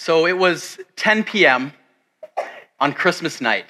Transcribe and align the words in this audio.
So 0.00 0.24
it 0.26 0.38
was 0.38 0.78
10 0.96 1.24
p.m. 1.24 1.74
on 2.80 2.94
Christmas 2.94 3.42
night, 3.42 3.66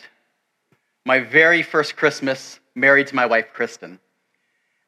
my 1.04 1.18
very 1.18 1.60
first 1.60 1.96
Christmas 1.96 2.60
married 2.76 3.08
to 3.08 3.16
my 3.16 3.26
wife, 3.26 3.46
Kristen. 3.52 3.98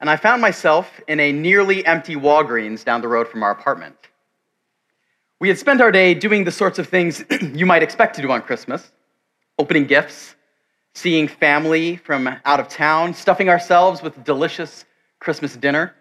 And 0.00 0.08
I 0.08 0.14
found 0.14 0.40
myself 0.40 1.00
in 1.08 1.18
a 1.18 1.32
nearly 1.32 1.84
empty 1.84 2.14
Walgreens 2.14 2.84
down 2.84 3.00
the 3.00 3.08
road 3.08 3.26
from 3.26 3.42
our 3.42 3.50
apartment. 3.50 3.96
We 5.40 5.48
had 5.48 5.58
spent 5.58 5.80
our 5.80 5.90
day 5.90 6.14
doing 6.14 6.44
the 6.44 6.52
sorts 6.52 6.78
of 6.78 6.86
things 6.86 7.24
you 7.52 7.66
might 7.66 7.82
expect 7.82 8.14
to 8.14 8.22
do 8.22 8.30
on 8.30 8.42
Christmas 8.42 8.92
opening 9.58 9.86
gifts, 9.86 10.36
seeing 10.94 11.26
family 11.26 11.96
from 11.96 12.28
out 12.44 12.60
of 12.60 12.68
town, 12.68 13.14
stuffing 13.14 13.48
ourselves 13.48 14.00
with 14.00 14.22
delicious 14.22 14.84
Christmas 15.18 15.56
dinner. 15.56 15.92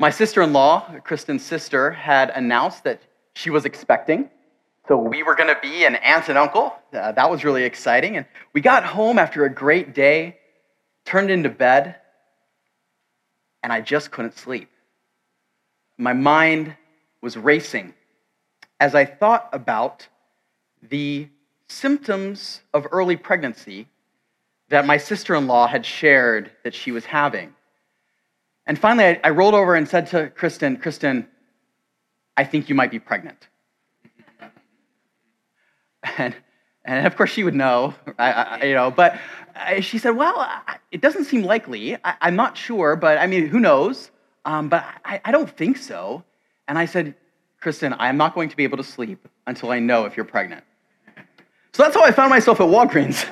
My 0.00 0.10
sister 0.10 0.42
in 0.42 0.52
law, 0.52 0.80
Kristen's 1.04 1.44
sister, 1.44 1.92
had 1.92 2.30
announced 2.30 2.82
that 2.82 3.00
she 3.36 3.50
was 3.50 3.64
expecting. 3.66 4.30
So 4.86 4.98
we 4.98 5.22
were 5.22 5.34
going 5.34 5.48
to 5.48 5.58
be 5.60 5.84
an 5.84 5.94
aunt 5.96 6.28
and 6.28 6.36
uncle. 6.36 6.74
Uh, 6.92 7.12
that 7.12 7.30
was 7.30 7.42
really 7.42 7.64
exciting. 7.64 8.16
And 8.16 8.26
we 8.52 8.60
got 8.60 8.84
home 8.84 9.18
after 9.18 9.44
a 9.44 9.50
great 9.50 9.94
day, 9.94 10.38
turned 11.06 11.30
into 11.30 11.48
bed, 11.48 11.96
and 13.62 13.72
I 13.72 13.80
just 13.80 14.10
couldn't 14.10 14.36
sleep. 14.36 14.68
My 15.96 16.12
mind 16.12 16.76
was 17.22 17.36
racing 17.36 17.94
as 18.78 18.94
I 18.94 19.06
thought 19.06 19.48
about 19.52 20.06
the 20.82 21.28
symptoms 21.68 22.60
of 22.74 22.86
early 22.92 23.16
pregnancy 23.16 23.88
that 24.68 24.86
my 24.86 24.98
sister 24.98 25.34
in 25.34 25.46
law 25.46 25.66
had 25.66 25.86
shared 25.86 26.50
that 26.62 26.74
she 26.74 26.92
was 26.92 27.06
having. 27.06 27.54
And 28.66 28.78
finally, 28.78 29.04
I, 29.04 29.20
I, 29.24 29.30
rolled 29.30 29.54
over 29.54 29.74
and 29.74 29.88
said 29.88 30.08
to 30.08 30.30
Kristen, 30.30 30.76
Kristen, 30.78 31.26
I 32.36 32.44
think 32.44 32.68
you 32.68 32.74
might 32.74 32.90
be 32.90 32.98
pregnant. 32.98 33.48
And, 36.18 36.34
and 36.84 37.06
of 37.06 37.16
course, 37.16 37.30
she 37.30 37.44
would 37.44 37.54
know, 37.54 37.94
I, 38.18 38.32
I, 38.32 38.64
you 38.64 38.74
know, 38.74 38.90
but 38.90 39.18
she 39.80 39.98
said, 39.98 40.10
Well, 40.10 40.46
it 40.90 41.00
doesn't 41.00 41.24
seem 41.24 41.42
likely. 41.42 41.96
I, 42.04 42.28
am 42.28 42.36
not 42.36 42.56
sure, 42.56 42.96
but 42.96 43.18
I 43.18 43.26
mean, 43.26 43.46
who 43.46 43.60
knows? 43.60 44.10
Um, 44.44 44.68
but 44.68 44.84
I, 45.04 45.20
I 45.24 45.30
don't 45.30 45.50
think 45.50 45.78
so. 45.78 46.24
And 46.68 46.78
I 46.78 46.84
said, 46.84 47.14
Kristen, 47.60 47.94
I'm 47.98 48.16
not 48.16 48.34
going 48.34 48.48
to 48.48 48.56
be 48.56 48.64
able 48.64 48.76
to 48.76 48.84
sleep 48.84 49.26
until 49.46 49.70
I 49.70 49.78
know 49.78 50.04
if 50.04 50.16
you're 50.16 50.26
pregnant. 50.26 50.64
So 51.72 51.82
that's 51.82 51.96
how 51.96 52.04
I 52.04 52.12
found 52.12 52.30
myself 52.30 52.60
at 52.60 52.68
Walgreens 52.68 53.26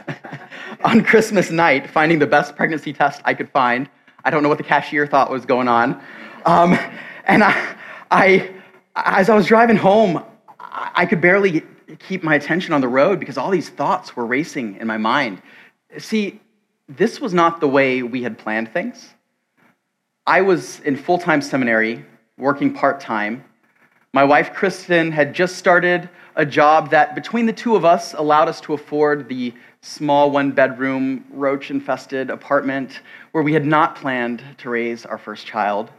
on 0.84 1.05
Christmas 1.05 1.51
night, 1.51 1.89
finding 1.89 2.19
the 2.19 2.27
best 2.27 2.57
pregnancy 2.57 2.92
test 2.92 3.20
I 3.25 3.34
could 3.34 3.51
find. 3.51 3.89
I 4.25 4.31
don't 4.31 4.42
know 4.42 4.48
what 4.48 4.59
the 4.59 4.64
cashier 4.64 5.07
thought 5.07 5.31
was 5.31 5.45
going 5.47 5.69
on. 5.69 6.03
Um, 6.45 6.79
and 7.27 7.45
I, 7.45 7.77
I, 8.11 8.51
as 8.97 9.29
I 9.29 9.36
was 9.36 9.47
driving 9.47 9.77
home, 9.77 10.25
I 10.59 11.07
could 11.07 11.20
barely 11.20 11.62
keep 11.98 12.23
my 12.23 12.35
attention 12.35 12.73
on 12.73 12.81
the 12.81 12.89
road 12.89 13.21
because 13.21 13.39
all 13.39 13.51
these 13.51 13.69
thoughts 13.69 14.17
were 14.17 14.27
racing 14.27 14.77
in 14.77 14.87
my 14.87 14.98
mind. 14.98 15.43
See, 15.98 16.41
this 16.89 17.21
was 17.21 17.33
not 17.33 17.61
the 17.61 17.69
way 17.69 18.03
we 18.03 18.23
had 18.23 18.39
planned 18.39 18.73
things. 18.73 19.11
I 20.27 20.43
was 20.43 20.81
in 20.81 20.97
full 20.97 21.19
time 21.19 21.43
seminary, 21.43 22.05
working 22.37 22.73
part 22.73 23.01
time. 23.01 23.45
My 24.13 24.25
wife, 24.25 24.53
Kristen, 24.53 25.11
had 25.11 25.35
just 25.35 25.57
started 25.57 26.09
a 26.37 26.47
job 26.47 26.91
that, 26.91 27.15
between 27.15 27.47
the 27.47 27.53
two 27.53 27.77
of 27.77 27.85
us, 27.85 28.15
allowed 28.15 28.48
us 28.48 28.61
to 28.63 28.75
afford 28.75 29.29
the 29.29 29.53
small 29.81 30.31
one 30.31 30.53
bedroom, 30.53 31.25
roach 31.31 31.70
infested 31.70 32.31
apartment 32.31 33.01
where 33.33 33.43
we 33.43 33.53
had 33.53 33.67
not 33.67 33.97
planned 33.97 34.43
to 34.59 34.70
raise 34.70 35.05
our 35.05 35.19
first 35.19 35.47
child. 35.47 35.91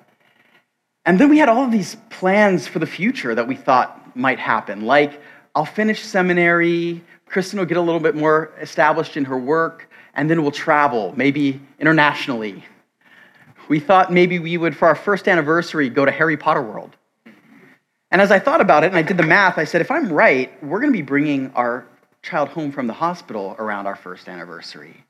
And 1.05 1.19
then 1.19 1.29
we 1.29 1.37
had 1.37 1.49
all 1.49 1.65
of 1.65 1.71
these 1.71 1.97
plans 2.09 2.67
for 2.67 2.79
the 2.79 2.85
future 2.85 3.35
that 3.35 3.47
we 3.47 3.55
thought 3.55 4.15
might 4.15 4.39
happen, 4.39 4.81
like 4.81 5.21
I'll 5.55 5.65
finish 5.65 6.01
seminary, 6.01 7.03
Kristen 7.27 7.59
will 7.59 7.65
get 7.65 7.77
a 7.77 7.81
little 7.81 7.99
bit 7.99 8.15
more 8.15 8.51
established 8.59 9.17
in 9.17 9.25
her 9.25 9.37
work, 9.37 9.89
and 10.15 10.29
then 10.29 10.41
we'll 10.41 10.51
travel, 10.51 11.13
maybe 11.15 11.61
internationally. 11.79 12.63
We 13.69 13.79
thought 13.79 14.11
maybe 14.11 14.39
we 14.39 14.57
would, 14.57 14.75
for 14.75 14.87
our 14.87 14.95
first 14.95 15.27
anniversary, 15.27 15.89
go 15.89 16.05
to 16.05 16.11
Harry 16.11 16.37
Potter 16.37 16.61
World. 16.61 16.95
And 18.11 18.21
as 18.21 18.31
I 18.31 18.37
thought 18.37 18.61
about 18.61 18.83
it 18.83 18.87
and 18.87 18.95
I 18.95 19.01
did 19.01 19.17
the 19.17 19.23
math, 19.23 19.57
I 19.57 19.63
said, 19.63 19.81
if 19.81 19.89
I'm 19.89 20.11
right, 20.11 20.51
we're 20.63 20.79
going 20.79 20.91
to 20.91 20.97
be 20.97 21.03
bringing 21.03 21.51
our 21.55 21.85
child 22.21 22.49
home 22.49 22.71
from 22.71 22.87
the 22.87 22.93
hospital 22.93 23.55
around 23.57 23.87
our 23.87 23.95
first 23.95 24.29
anniversary. 24.29 25.03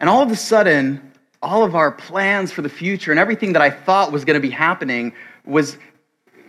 And 0.00 0.08
all 0.08 0.22
of 0.22 0.30
a 0.30 0.36
sudden, 0.36 1.12
all 1.42 1.64
of 1.64 1.74
our 1.74 1.90
plans 1.90 2.52
for 2.52 2.62
the 2.62 2.68
future 2.68 3.10
and 3.10 3.18
everything 3.18 3.52
that 3.54 3.62
I 3.62 3.70
thought 3.70 4.12
was 4.12 4.24
going 4.24 4.40
to 4.40 4.46
be 4.46 4.50
happening 4.50 5.12
was 5.44 5.76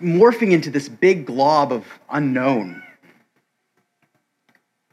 morphing 0.01 0.51
into 0.51 0.69
this 0.69 0.87
big 0.87 1.25
glob 1.25 1.71
of 1.71 1.85
unknown. 2.09 2.83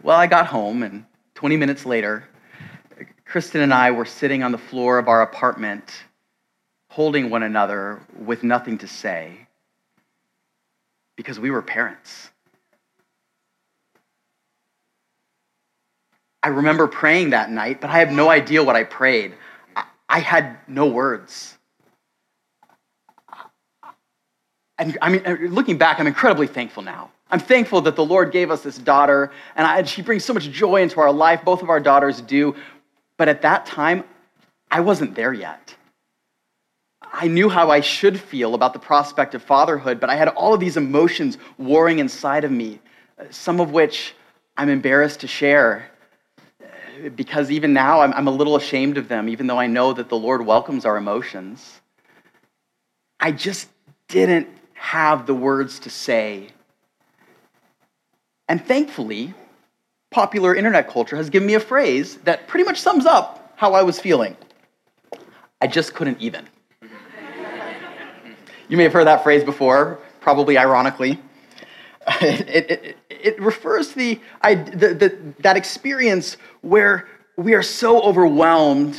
Well, 0.06 0.16
I 0.16 0.28
got 0.28 0.46
home, 0.46 0.84
and 0.84 1.04
20 1.34 1.56
minutes 1.56 1.84
later, 1.84 2.28
Kristen 3.24 3.62
and 3.62 3.74
I 3.74 3.90
were 3.90 4.04
sitting 4.04 4.44
on 4.44 4.52
the 4.52 4.58
floor 4.58 5.00
of 5.00 5.08
our 5.08 5.20
apartment, 5.20 6.04
holding 6.90 7.28
one 7.28 7.42
another 7.42 8.00
with 8.16 8.44
nothing 8.44 8.78
to 8.78 8.86
say 8.86 9.48
because 11.16 11.40
we 11.40 11.50
were 11.50 11.60
parents. 11.60 12.30
I 16.40 16.50
remember 16.50 16.86
praying 16.86 17.30
that 17.30 17.50
night, 17.50 17.80
but 17.80 17.90
I 17.90 17.98
have 17.98 18.12
no 18.12 18.30
idea 18.30 18.62
what 18.62 18.76
I 18.76 18.84
prayed. 18.84 19.34
I, 20.08 20.20
had 20.20 20.56
no 20.68 20.86
words. 20.86 21.58
And 24.78 24.96
I 25.02 25.08
mean, 25.08 25.22
uh, 25.26 25.36
looking 25.48 25.78
back, 25.78 25.98
I'm 25.98 26.06
incredibly 26.06 26.46
thankful 26.46 26.84
now. 26.84 27.10
I'm 27.30 27.40
thankful 27.40 27.80
that 27.82 27.96
the 27.96 28.04
Lord 28.04 28.30
gave 28.30 28.50
us 28.50 28.62
this 28.62 28.78
daughter, 28.78 29.32
and 29.56 29.66
I, 29.66 29.82
she 29.82 30.02
brings 30.02 30.24
so 30.24 30.32
much 30.32 30.50
joy 30.50 30.82
into 30.82 31.00
our 31.00 31.12
life. 31.12 31.44
Both 31.44 31.62
of 31.62 31.70
our 31.70 31.80
daughters 31.80 32.20
do. 32.20 32.54
But 33.16 33.28
at 33.28 33.42
that 33.42 33.66
time, 33.66 34.04
I 34.70 34.80
wasn't 34.80 35.14
there 35.14 35.32
yet. 35.32 35.74
I 37.12 37.28
knew 37.28 37.48
how 37.48 37.70
I 37.70 37.80
should 37.80 38.20
feel 38.20 38.54
about 38.54 38.72
the 38.72 38.78
prospect 38.78 39.34
of 39.34 39.42
fatherhood, 39.42 40.00
but 40.00 40.10
I 40.10 40.16
had 40.16 40.28
all 40.28 40.54
of 40.54 40.60
these 40.60 40.76
emotions 40.76 41.38
warring 41.56 41.98
inside 41.98 42.44
of 42.44 42.50
me, 42.50 42.80
some 43.30 43.60
of 43.60 43.72
which 43.72 44.14
I'm 44.56 44.68
embarrassed 44.68 45.20
to 45.20 45.26
share 45.26 45.90
because 47.14 47.50
even 47.50 47.72
now 47.72 48.00
I'm, 48.00 48.12
I'm, 48.14 48.26
a 48.26 48.30
little 48.30 48.56
ashamed 48.56 48.96
of 48.96 49.08
them, 49.08 49.28
even 49.28 49.46
though 49.46 49.58
I 49.58 49.66
know 49.66 49.92
that 49.92 50.08
the 50.08 50.16
Lord 50.16 50.44
welcomes 50.44 50.84
our 50.84 50.96
emotions. 50.96 51.80
I 53.20 53.32
just 53.32 53.68
didn't 54.08 54.48
have 54.74 55.26
the 55.26 55.34
words 55.34 55.78
to 55.80 55.90
say. 55.90 56.48
And 58.48 58.64
thankfully, 58.64 59.34
popular 60.10 60.54
internet 60.54 60.88
culture 60.88 61.16
has 61.16 61.30
given 61.30 61.46
me 61.46 61.54
a 61.54 61.60
phrase 61.60 62.16
that 62.18 62.46
pretty 62.46 62.64
much 62.64 62.80
sums 62.80 63.06
up 63.06 63.52
how 63.56 63.74
I 63.74 63.82
was 63.82 63.98
feeling. 63.98 64.36
I 65.60 65.66
just 65.66 65.94
couldn't 65.94 66.20
even. 66.20 66.46
You 68.68 68.76
may 68.76 68.82
have 68.82 68.92
heard 68.92 69.06
that 69.06 69.22
phrase 69.22 69.44
before, 69.44 70.00
probably 70.20 70.58
ironically. 70.58 71.20
It, 72.20 72.70
it, 72.70 72.96
it 73.10 73.40
refers 73.40 73.88
to 73.88 73.94
the, 73.96 74.20
the, 74.42 74.94
the, 74.94 75.18
that 75.40 75.56
experience 75.56 76.36
where 76.60 77.08
we 77.36 77.54
are 77.54 77.64
so 77.64 78.00
overwhelmed 78.00 78.96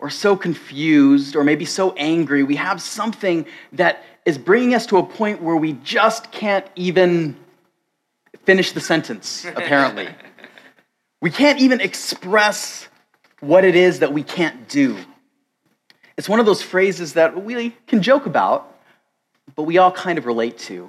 or 0.00 0.10
so 0.10 0.36
confused 0.36 1.36
or 1.36 1.44
maybe 1.44 1.64
so 1.64 1.92
angry. 1.92 2.42
We 2.42 2.56
have 2.56 2.82
something 2.82 3.46
that 3.72 4.02
is 4.24 4.38
bringing 4.38 4.74
us 4.74 4.86
to 4.86 4.98
a 4.98 5.02
point 5.04 5.40
where 5.40 5.56
we 5.56 5.74
just 5.84 6.32
can't 6.32 6.66
even 6.74 7.36
finish 8.48 8.72
the 8.72 8.80
sentence, 8.80 9.44
apparently. 9.56 10.08
we 11.20 11.30
can't 11.30 11.60
even 11.60 11.82
express 11.82 12.88
what 13.40 13.62
it 13.62 13.76
is 13.76 13.98
that 13.98 14.10
we 14.10 14.22
can't 14.22 14.70
do. 14.70 14.96
It's 16.16 16.30
one 16.30 16.40
of 16.40 16.46
those 16.46 16.62
phrases 16.62 17.12
that 17.12 17.44
we 17.44 17.76
can 17.86 18.00
joke 18.00 18.24
about, 18.24 18.74
but 19.54 19.64
we 19.64 19.76
all 19.76 19.92
kind 19.92 20.16
of 20.16 20.24
relate 20.24 20.56
to. 20.60 20.88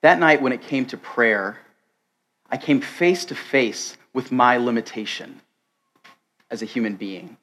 That 0.00 0.18
night, 0.18 0.40
when 0.40 0.54
it 0.54 0.62
came 0.62 0.86
to 0.86 0.96
prayer, 0.96 1.58
I 2.48 2.56
came 2.56 2.80
face 2.80 3.26
to 3.26 3.34
face 3.34 3.98
with 4.14 4.32
my 4.32 4.56
limitation 4.56 5.42
as 6.50 6.62
a 6.62 6.64
human 6.64 6.96
being. 6.96 7.36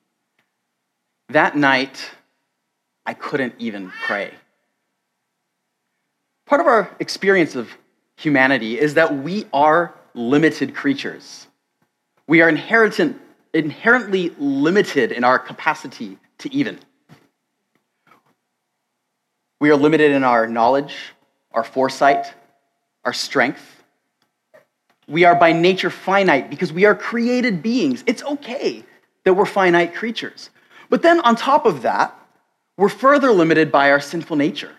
That 1.30 1.56
night, 1.56 2.10
I 3.06 3.14
couldn't 3.14 3.54
even 3.60 3.92
pray. 4.08 4.34
Part 6.48 6.62
of 6.62 6.66
our 6.66 6.90
experience 7.00 7.56
of 7.56 7.78
humanity 8.18 8.78
is 8.78 8.96
that 8.96 9.16
we 9.16 9.46
are 9.54 9.94
limited 10.14 10.76
creatures. 10.76 11.48
We 12.28 12.42
are 12.42 12.50
inherently 12.50 14.30
limited 14.38 15.12
in 15.14 15.24
our 15.24 15.40
capacity 15.40 16.18
to 16.40 16.54
even. 16.54 16.80
We 19.62 19.70
are 19.70 19.76
limited 19.76 20.12
in 20.12 20.24
our 20.24 20.46
knowledge, 20.48 20.96
our 21.52 21.64
foresight, 21.64 22.34
our 23.06 23.14
strength. 23.14 23.84
We 25.08 25.24
are 25.24 25.36
by 25.36 25.54
nature 25.54 25.90
finite 25.90 26.50
because 26.50 26.74
we 26.74 26.86
are 26.86 26.94
created 26.94 27.64
beings. 27.64 28.04
It's 28.08 28.24
okay 28.24 28.84
that 29.24 29.34
we're 29.34 29.46
finite 29.46 29.96
creatures. 29.96 30.50
But 30.90 31.02
then 31.02 31.22
on 31.22 31.36
top 31.36 31.66
of 31.66 31.84
that, 31.84 32.14
we're 32.78 32.90
further 32.90 33.32
limited 33.32 33.72
by 33.72 33.92
our 33.92 34.00
sinful 34.00 34.36
nature. 34.38 34.74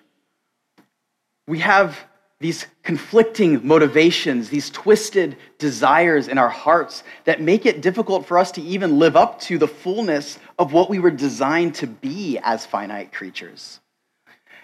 We 1.46 1.60
have 1.60 1.98
these 2.40 2.66
conflicting 2.84 3.66
motivations, 3.66 4.48
these 4.48 4.70
twisted 4.70 5.36
desires 5.58 6.28
in 6.28 6.38
our 6.38 6.48
hearts 6.48 7.02
that 7.24 7.40
make 7.40 7.66
it 7.66 7.82
difficult 7.82 8.26
for 8.26 8.38
us 8.38 8.52
to 8.52 8.62
even 8.62 8.98
live 8.98 9.16
up 9.16 9.40
to 9.40 9.58
the 9.58 9.66
fullness 9.66 10.38
of 10.58 10.72
what 10.72 10.88
we 10.88 11.00
were 11.00 11.10
designed 11.10 11.74
to 11.76 11.86
be 11.86 12.38
as 12.42 12.64
finite 12.64 13.12
creatures. 13.12 13.80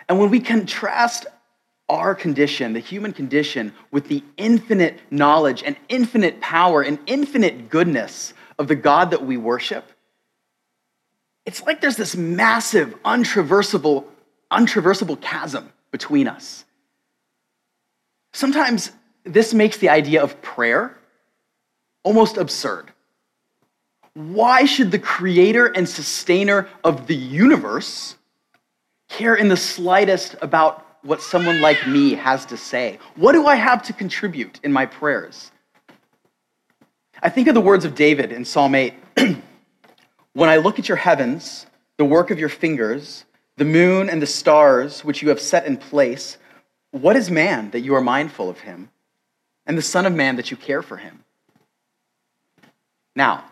And 0.09 0.21
when 0.21 0.31
we 0.31 0.39
contrast 0.39 1.27
our 1.89 2.15
condition, 2.15 2.73
the 2.73 2.81
human 2.81 3.13
condition, 3.13 3.73
with 3.91 4.09
the 4.09 4.23
infinite 4.37 5.01
knowledge 5.11 5.63
and 5.65 5.77
infinite 5.89 6.41
power 6.41 6.81
and 6.81 6.99
infinite 7.07 7.71
goodness 7.71 8.35
of 8.59 8.69
the 8.69 8.77
God 8.77 9.11
that 9.11 9.27
we 9.27 9.37
worship, 9.37 9.91
it's 11.45 11.63
like 11.65 11.81
there's 11.81 11.97
this 11.97 12.17
massive, 12.17 12.95
untraversable, 13.03 14.05
untraversable 14.51 15.21
chasm 15.21 15.73
between 15.91 16.29
us. 16.29 16.65
Sometimes 18.35 18.91
this 19.23 19.55
makes 19.55 19.79
the 19.79 19.89
idea 19.89 20.21
of 20.21 20.43
prayer 20.43 20.99
almost 22.03 22.37
absurd. 22.37 22.91
Why 24.15 24.65
should 24.65 24.91
the 24.91 24.99
creator 24.99 25.67
and 25.67 25.89
sustainer 25.89 26.69
of 26.83 27.07
the 27.07 27.15
universe 27.15 28.17
care 29.09 29.37
in 29.37 29.49
the 29.49 29.57
slightest 29.57 30.35
about 30.43 30.85
what 31.03 31.23
someone 31.23 31.61
like 31.61 31.87
me 31.87 32.15
has 32.15 32.45
to 32.47 32.57
say? 32.57 32.99
What 33.15 33.33
do 33.33 33.47
I 33.47 33.55
have 33.55 33.85
to 33.85 33.93
contribute 33.93 34.59
in 34.65 34.73
my 34.73 34.87
prayers? 34.87 35.53
I 37.23 37.31
think 37.31 37.47
of 37.47 37.55
the 37.55 37.61
words 37.61 37.85
of 37.85 37.95
David 37.95 38.33
in 38.33 38.45
Psalm 38.45 38.75
8 38.75 38.95
When 40.33 40.51
I 40.51 40.57
look 40.57 40.81
at 40.81 40.89
your 40.89 40.97
heavens, 40.97 41.67
the 41.99 42.05
work 42.05 42.33
of 42.33 42.41
your 42.41 42.49
fingers, 42.49 43.25
the 43.57 43.65
moon 43.65 44.11
and 44.11 44.21
the 44.21 44.27
stars 44.27 45.05
which 45.05 45.23
you 45.23 45.29
have 45.29 45.41
set 45.41 45.67
in 45.67 45.77
place, 45.77 46.37
what 46.95 47.17
is 47.17 47.29
man 47.29 47.71
that 47.73 47.81
you 47.81 47.97
are 47.97 48.01
mindful 48.01 48.49
of 48.49 48.61
him, 48.61 48.89
and 49.67 49.77
the 49.77 49.83
Son 49.83 50.07
of 50.07 50.13
Man 50.13 50.37
that 50.37 50.53
you 50.53 50.57
care 50.57 50.81
for 50.81 50.97
him? 50.97 51.25
Now, 53.17 53.45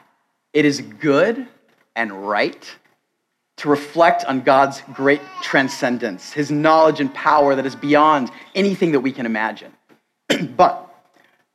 it 0.52 0.64
is 0.64 0.80
good 0.80 1.48
and 1.96 2.28
right 2.28 2.72
to 3.56 3.68
reflect 3.68 4.24
on 4.26 4.42
God's 4.42 4.82
great 4.92 5.20
transcendence, 5.42 6.32
his 6.32 6.52
knowledge 6.52 7.00
and 7.00 7.12
power 7.12 7.56
that 7.56 7.66
is 7.66 7.74
beyond 7.74 8.30
anything 8.54 8.92
that 8.92 9.00
we 9.00 9.10
can 9.10 9.26
imagine. 9.26 9.72
but 10.56 10.88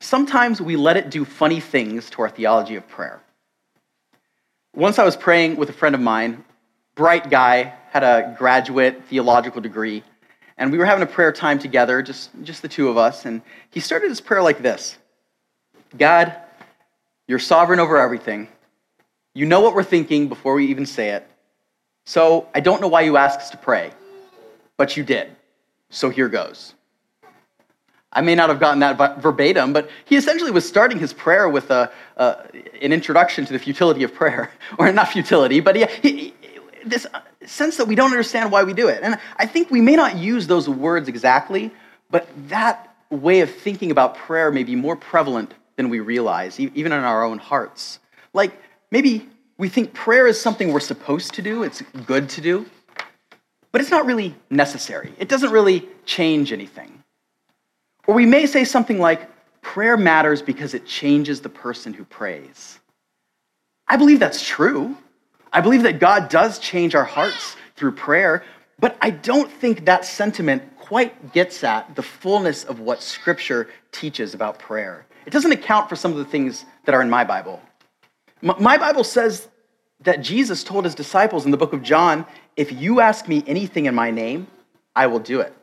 sometimes 0.02 0.62
we 0.62 0.76
let 0.76 0.98
it 0.98 1.10
do 1.10 1.24
funny 1.24 1.62
things 1.62 2.10
to 2.10 2.22
our 2.22 2.30
theology 2.30 2.76
of 2.76 2.86
prayer. 2.90 3.22
Once 4.76 5.00
I 5.00 5.06
was 5.06 5.16
praying 5.16 5.56
with 5.56 5.70
a 5.70 5.74
friend 5.74 5.96
of 5.96 6.02
mine, 6.02 6.44
bright 6.96 7.30
guy, 7.30 7.74
had 7.92 8.04
a 8.04 8.36
graduate 8.38 9.06
theological 9.06 9.62
degree, 9.62 10.04
and 10.58 10.72
we 10.72 10.78
were 10.78 10.86
having 10.86 11.04
a 11.04 11.08
prayer 11.08 11.32
time 11.32 11.60
together, 11.60 12.02
just, 12.02 12.32
just 12.44 12.62
the 12.62 12.68
two 12.68 12.90
of 12.90 12.98
us, 12.98 13.26
and 13.26 13.42
he 13.70 13.80
started 13.80 14.10
his 14.10 14.22
prayer 14.22 14.42
like 14.42 14.62
this 14.62 14.98
God, 15.98 16.36
you're 17.28 17.40
sovereign 17.40 17.80
over 17.80 17.98
everything. 17.98 18.48
You 19.34 19.46
know 19.46 19.62
what 19.62 19.76
we're 19.76 19.84
thinking 19.84 20.28
before 20.30 20.56
we 20.56 20.66
even 20.68 20.86
say 20.86 21.10
it. 21.12 21.28
So 22.06 22.48
I 22.56 22.60
don't 22.60 22.82
know 22.82 22.88
why 22.88 23.02
you 23.02 23.18
asked 23.18 23.40
us 23.40 23.50
to 23.52 23.58
pray, 23.58 23.92
but 24.78 24.98
you 24.98 25.04
did. 25.04 25.36
So 25.90 26.10
here 26.10 26.30
goes. 26.30 26.74
I 28.12 28.22
may 28.22 28.34
not 28.34 28.50
have 28.50 28.60
gotten 28.60 28.80
that 28.80 29.22
verbatim, 29.22 29.74
but 29.74 29.90
he 30.06 30.16
essentially 30.16 30.50
was 30.50 30.68
starting 30.68 30.98
his 30.98 31.14
prayer 31.14 31.50
with 31.50 31.70
a, 31.70 31.92
uh, 32.16 32.36
an 32.82 32.94
introduction 32.94 33.46
to 33.46 33.54
the 33.54 33.60
futility 33.60 34.04
of 34.04 34.14
prayer. 34.14 34.52
Or 34.80 34.92
not 34.92 35.10
futility, 35.10 35.60
but 35.60 35.76
he, 35.76 35.86
he, 36.02 36.34
this 36.86 37.06
sense 37.48 37.78
that 37.78 37.88
we 37.88 37.96
don't 37.96 38.12
understand 38.12 38.52
why 38.52 38.64
we 38.64 38.74
do 38.74 38.88
it. 38.88 39.00
And 39.02 39.18
I 39.38 39.46
think 39.46 39.72
we 39.72 39.82
may 39.82 39.96
not 39.96 40.18
use 40.18 40.48
those 40.48 40.70
words 40.70 41.08
exactly, 41.08 41.72
but 42.10 42.28
that 42.50 42.96
way 43.10 43.42
of 43.42 43.50
thinking 43.50 43.92
about 43.92 44.16
prayer 44.16 44.52
may 44.52 44.64
be 44.64 44.76
more 44.76 44.96
prevalent 44.96 45.54
than 45.76 45.90
we 45.90 46.00
realize, 46.00 46.60
even 46.60 46.92
in 46.92 47.04
our 47.04 47.24
own 47.24 47.38
hearts. 47.38 48.00
Like 48.34 48.60
maybe 48.92 49.28
we 49.58 49.70
think 49.70 49.94
prayer 49.94 50.28
is 50.28 50.40
something 50.40 50.72
we're 50.72 50.80
supposed 50.80 51.34
to 51.36 51.42
do, 51.42 51.64
it's 51.64 51.82
good 52.06 52.30
to 52.30 52.42
do, 52.42 52.66
but 53.72 53.82
it's 53.82 53.92
not 53.92 54.06
really 54.06 54.36
necessary. 54.50 55.14
It 55.18 55.30
doesn't 55.30 55.52
really 55.52 55.88
change 56.06 56.52
anything. 56.52 57.04
Or 58.08 58.16
we 58.16 58.26
may 58.26 58.46
say 58.46 58.64
something 58.64 59.00
like, 59.00 59.30
prayer 59.62 59.98
matters 59.98 60.42
because 60.42 60.74
it 60.74 60.86
changes 60.86 61.42
the 61.42 61.50
person 61.50 61.94
who 61.94 62.06
prays. 62.06 62.80
I 63.88 63.98
believe 63.98 64.20
that's 64.20 64.46
true. 64.46 64.98
I 65.52 65.62
believe 65.62 65.84
that 65.84 66.00
God 66.00 66.30
does 66.30 66.60
change 66.60 66.96
our 66.96 67.04
hearts 67.04 67.56
through 67.76 67.94
prayer, 67.94 68.44
but 68.80 68.98
I 69.02 69.10
don't 69.10 69.52
think 69.52 69.86
that 69.86 70.06
sentiment 70.06 70.64
quite 70.78 71.34
gets 71.34 71.64
at 71.64 71.96
the 71.96 72.04
fullness 72.04 72.64
of 72.64 72.80
what 72.80 73.02
Scripture 73.02 73.70
teaches 73.92 74.34
about 74.34 74.60
prayer. 74.60 75.06
It 75.26 75.32
doesn't 75.32 75.52
account 75.52 75.90
for 75.90 75.96
some 75.96 76.12
of 76.12 76.18
the 76.18 76.26
things 76.26 76.66
that 76.86 76.96
are 76.96 77.02
in 77.02 77.10
my 77.10 77.24
Bible. 77.24 77.62
My 78.42 78.78
Bible 78.78 79.04
says 79.04 79.48
that 80.02 80.22
Jesus 80.22 80.64
told 80.64 80.86
his 80.86 80.96
disciples 80.96 81.46
in 81.46 81.52
the 81.52 81.58
book 81.58 81.74
of 81.74 81.82
John 81.82 82.26
if 82.56 82.72
you 82.72 83.00
ask 83.02 83.28
me 83.28 83.44
anything 83.46 83.86
in 83.86 83.96
my 83.96 84.12
name, 84.12 84.48
I 84.96 85.08
will 85.08 85.20
do 85.20 85.42
it. 85.42 85.54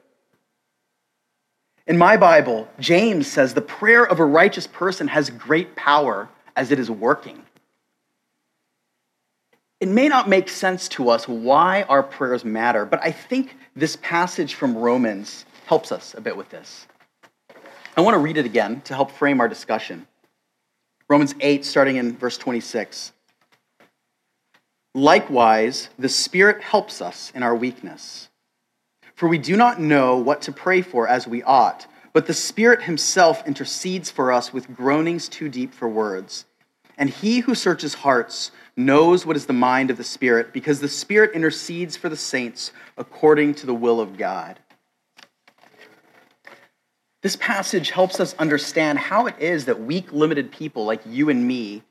In 1.86 1.98
my 1.98 2.16
Bible, 2.16 2.68
James 2.78 3.26
says 3.26 3.52
the 3.52 3.60
prayer 3.60 4.06
of 4.06 4.18
a 4.18 4.24
righteous 4.24 4.66
person 4.66 5.08
has 5.08 5.28
great 5.30 5.76
power 5.76 6.28
as 6.56 6.70
it 6.70 6.78
is 6.78 6.90
working. 6.90 7.42
It 9.84 9.90
may 9.90 10.08
not 10.08 10.30
make 10.30 10.48
sense 10.48 10.88
to 10.88 11.10
us 11.10 11.28
why 11.28 11.82
our 11.82 12.02
prayers 12.02 12.42
matter, 12.42 12.86
but 12.86 13.02
I 13.02 13.10
think 13.12 13.54
this 13.76 13.96
passage 13.96 14.54
from 14.54 14.74
Romans 14.74 15.44
helps 15.66 15.92
us 15.92 16.14
a 16.14 16.22
bit 16.22 16.34
with 16.34 16.48
this. 16.48 16.86
I 17.94 18.00
want 18.00 18.14
to 18.14 18.18
read 18.18 18.38
it 18.38 18.46
again 18.46 18.80
to 18.86 18.94
help 18.94 19.10
frame 19.10 19.40
our 19.42 19.46
discussion. 19.46 20.06
Romans 21.06 21.34
8, 21.38 21.66
starting 21.66 21.96
in 21.96 22.16
verse 22.16 22.38
26. 22.38 23.12
Likewise, 24.94 25.90
the 25.98 26.08
Spirit 26.08 26.62
helps 26.62 27.02
us 27.02 27.30
in 27.34 27.42
our 27.42 27.54
weakness. 27.54 28.30
For 29.16 29.28
we 29.28 29.36
do 29.36 29.54
not 29.54 29.82
know 29.82 30.16
what 30.16 30.40
to 30.40 30.52
pray 30.52 30.80
for 30.80 31.06
as 31.06 31.28
we 31.28 31.42
ought, 31.42 31.86
but 32.14 32.26
the 32.26 32.32
Spirit 32.32 32.80
Himself 32.84 33.46
intercedes 33.46 34.10
for 34.10 34.32
us 34.32 34.50
with 34.50 34.74
groanings 34.74 35.28
too 35.28 35.50
deep 35.50 35.74
for 35.74 35.90
words. 35.90 36.46
And 36.96 37.10
He 37.10 37.40
who 37.40 37.54
searches 37.54 37.92
hearts 37.92 38.50
knows 38.76 39.24
what 39.24 39.36
is 39.36 39.46
the 39.46 39.52
mind 39.52 39.90
of 39.90 39.96
the 39.96 40.04
Spirit, 40.04 40.52
because 40.52 40.80
the 40.80 40.88
Spirit 40.88 41.32
intercedes 41.34 41.96
for 41.96 42.08
the 42.08 42.16
saints 42.16 42.72
according 42.96 43.54
to 43.54 43.66
the 43.66 43.74
will 43.74 44.00
of 44.00 44.16
God. 44.16 44.58
This 47.22 47.36
passage 47.36 47.90
helps 47.90 48.20
us 48.20 48.34
understand 48.34 48.98
how 48.98 49.26
it 49.26 49.36
is 49.38 49.64
that 49.64 49.80
weak, 49.80 50.12
limited 50.12 50.52
people 50.52 50.84
like 50.84 51.00
you 51.06 51.30
and 51.30 51.46
me 51.46 51.82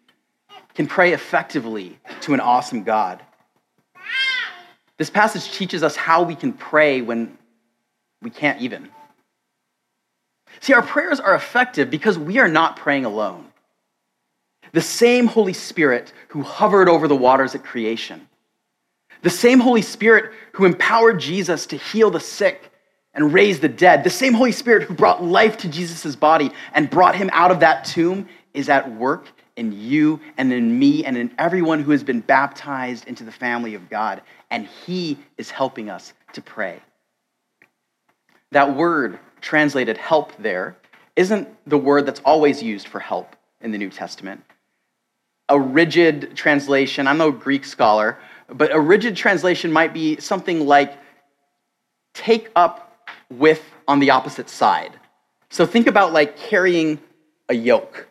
can 0.76 0.86
pray 0.86 1.14
effectively 1.14 1.98
to 2.22 2.34
an 2.34 2.40
awesome 2.40 2.84
God. 2.84 3.22
This 4.98 5.10
passage 5.10 5.52
teaches 5.52 5.82
us 5.82 5.96
how 5.96 6.24
we 6.24 6.36
can 6.36 6.54
pray 6.54 7.02
when 7.02 7.38
we 8.22 8.30
can't 8.30 8.62
even. 8.62 8.90
See, 10.60 10.74
our 10.74 10.84
prayers 10.84 11.20
are 11.20 11.34
effective 11.34 11.90
because 11.90 12.18
we 12.18 12.38
are 12.40 12.48
not 12.48 12.78
praying 12.78 13.06
alone. 13.06 13.48
The 14.72 14.82
same 14.82 15.28
Holy 15.28 15.54
Spirit 15.54 16.14
who 16.30 16.42
hovered 16.42 16.90
over 16.90 17.08
the 17.08 17.16
waters 17.16 17.54
at 17.54 17.64
creation, 17.64 18.28
the 19.22 19.30
same 19.30 19.60
Holy 19.60 19.82
Spirit 19.82 20.34
who 20.54 20.66
empowered 20.66 21.20
Jesus 21.20 21.66
to 21.68 21.78
heal 21.78 22.10
the 22.10 22.20
sick 22.20 22.72
and 23.14 23.34
raise 23.34 23.60
the 23.60 23.70
dead. 23.70 24.04
The 24.04 24.10
same 24.10 24.34
Holy 24.34 24.52
Spirit 24.52 24.84
who 24.84 24.94
brought 24.94 25.24
life 25.24 25.58
to 25.58 25.68
Jesus' 25.68 26.16
body 26.16 26.52
and 26.74 26.90
brought 26.90 27.16
him 27.16 27.30
out 27.34 27.52
of 27.52 27.60
that 27.60 27.86
tomb 27.86 28.28
is 28.54 28.70
at 28.70 28.92
work 28.96 29.28
in 29.56 29.72
you 29.72 30.20
and 30.38 30.52
in 30.52 30.78
me 30.78 31.06
and 31.06 31.16
in 31.16 31.32
everyone 31.38 31.82
who 31.84 31.92
has 31.92 32.04
been 32.04 32.22
baptized 32.22 33.08
into 33.08 33.24
the 33.24 33.32
family 33.32 33.76
of 33.76 33.90
God. 33.90 34.22
And 34.50 34.68
he 34.86 35.18
is 35.38 35.52
helping 35.52 35.90
us 35.90 36.14
to 36.34 36.42
pray. 36.42 36.80
That 38.52 38.76
word 38.76 39.20
translated 39.42 39.98
help 39.98 40.36
there 40.38 40.78
isn't 41.16 41.48
the 41.68 41.78
word 41.78 42.06
that's 42.06 42.22
always 42.26 42.62
used 42.64 42.88
for 42.88 43.00
help 43.00 43.36
in 43.62 43.72
the 43.72 43.78
New 43.78 43.90
Testament. 43.90 44.44
A 45.50 45.60
rigid 45.60 46.36
translation, 46.36 47.08
I'm 47.08 47.18
no 47.18 47.32
Greek 47.32 47.66
scholar, 47.66 48.18
but 48.48 48.72
a 48.72 48.80
rigid 48.80 49.16
translation 49.16 49.72
might 49.72 49.94
be 49.94 50.20
something 50.20 50.66
like 50.66 50.98
take 52.14 52.50
up 52.56 53.10
with 53.30 53.62
on 53.88 54.00
the 54.00 54.12
opposite 54.12 54.50
side. 54.50 55.00
So 55.50 55.66
think 55.66 55.88
about 55.88 56.14
like 56.14 56.38
carrying 56.38 57.00
a 57.50 57.54
yoke. 57.54 58.08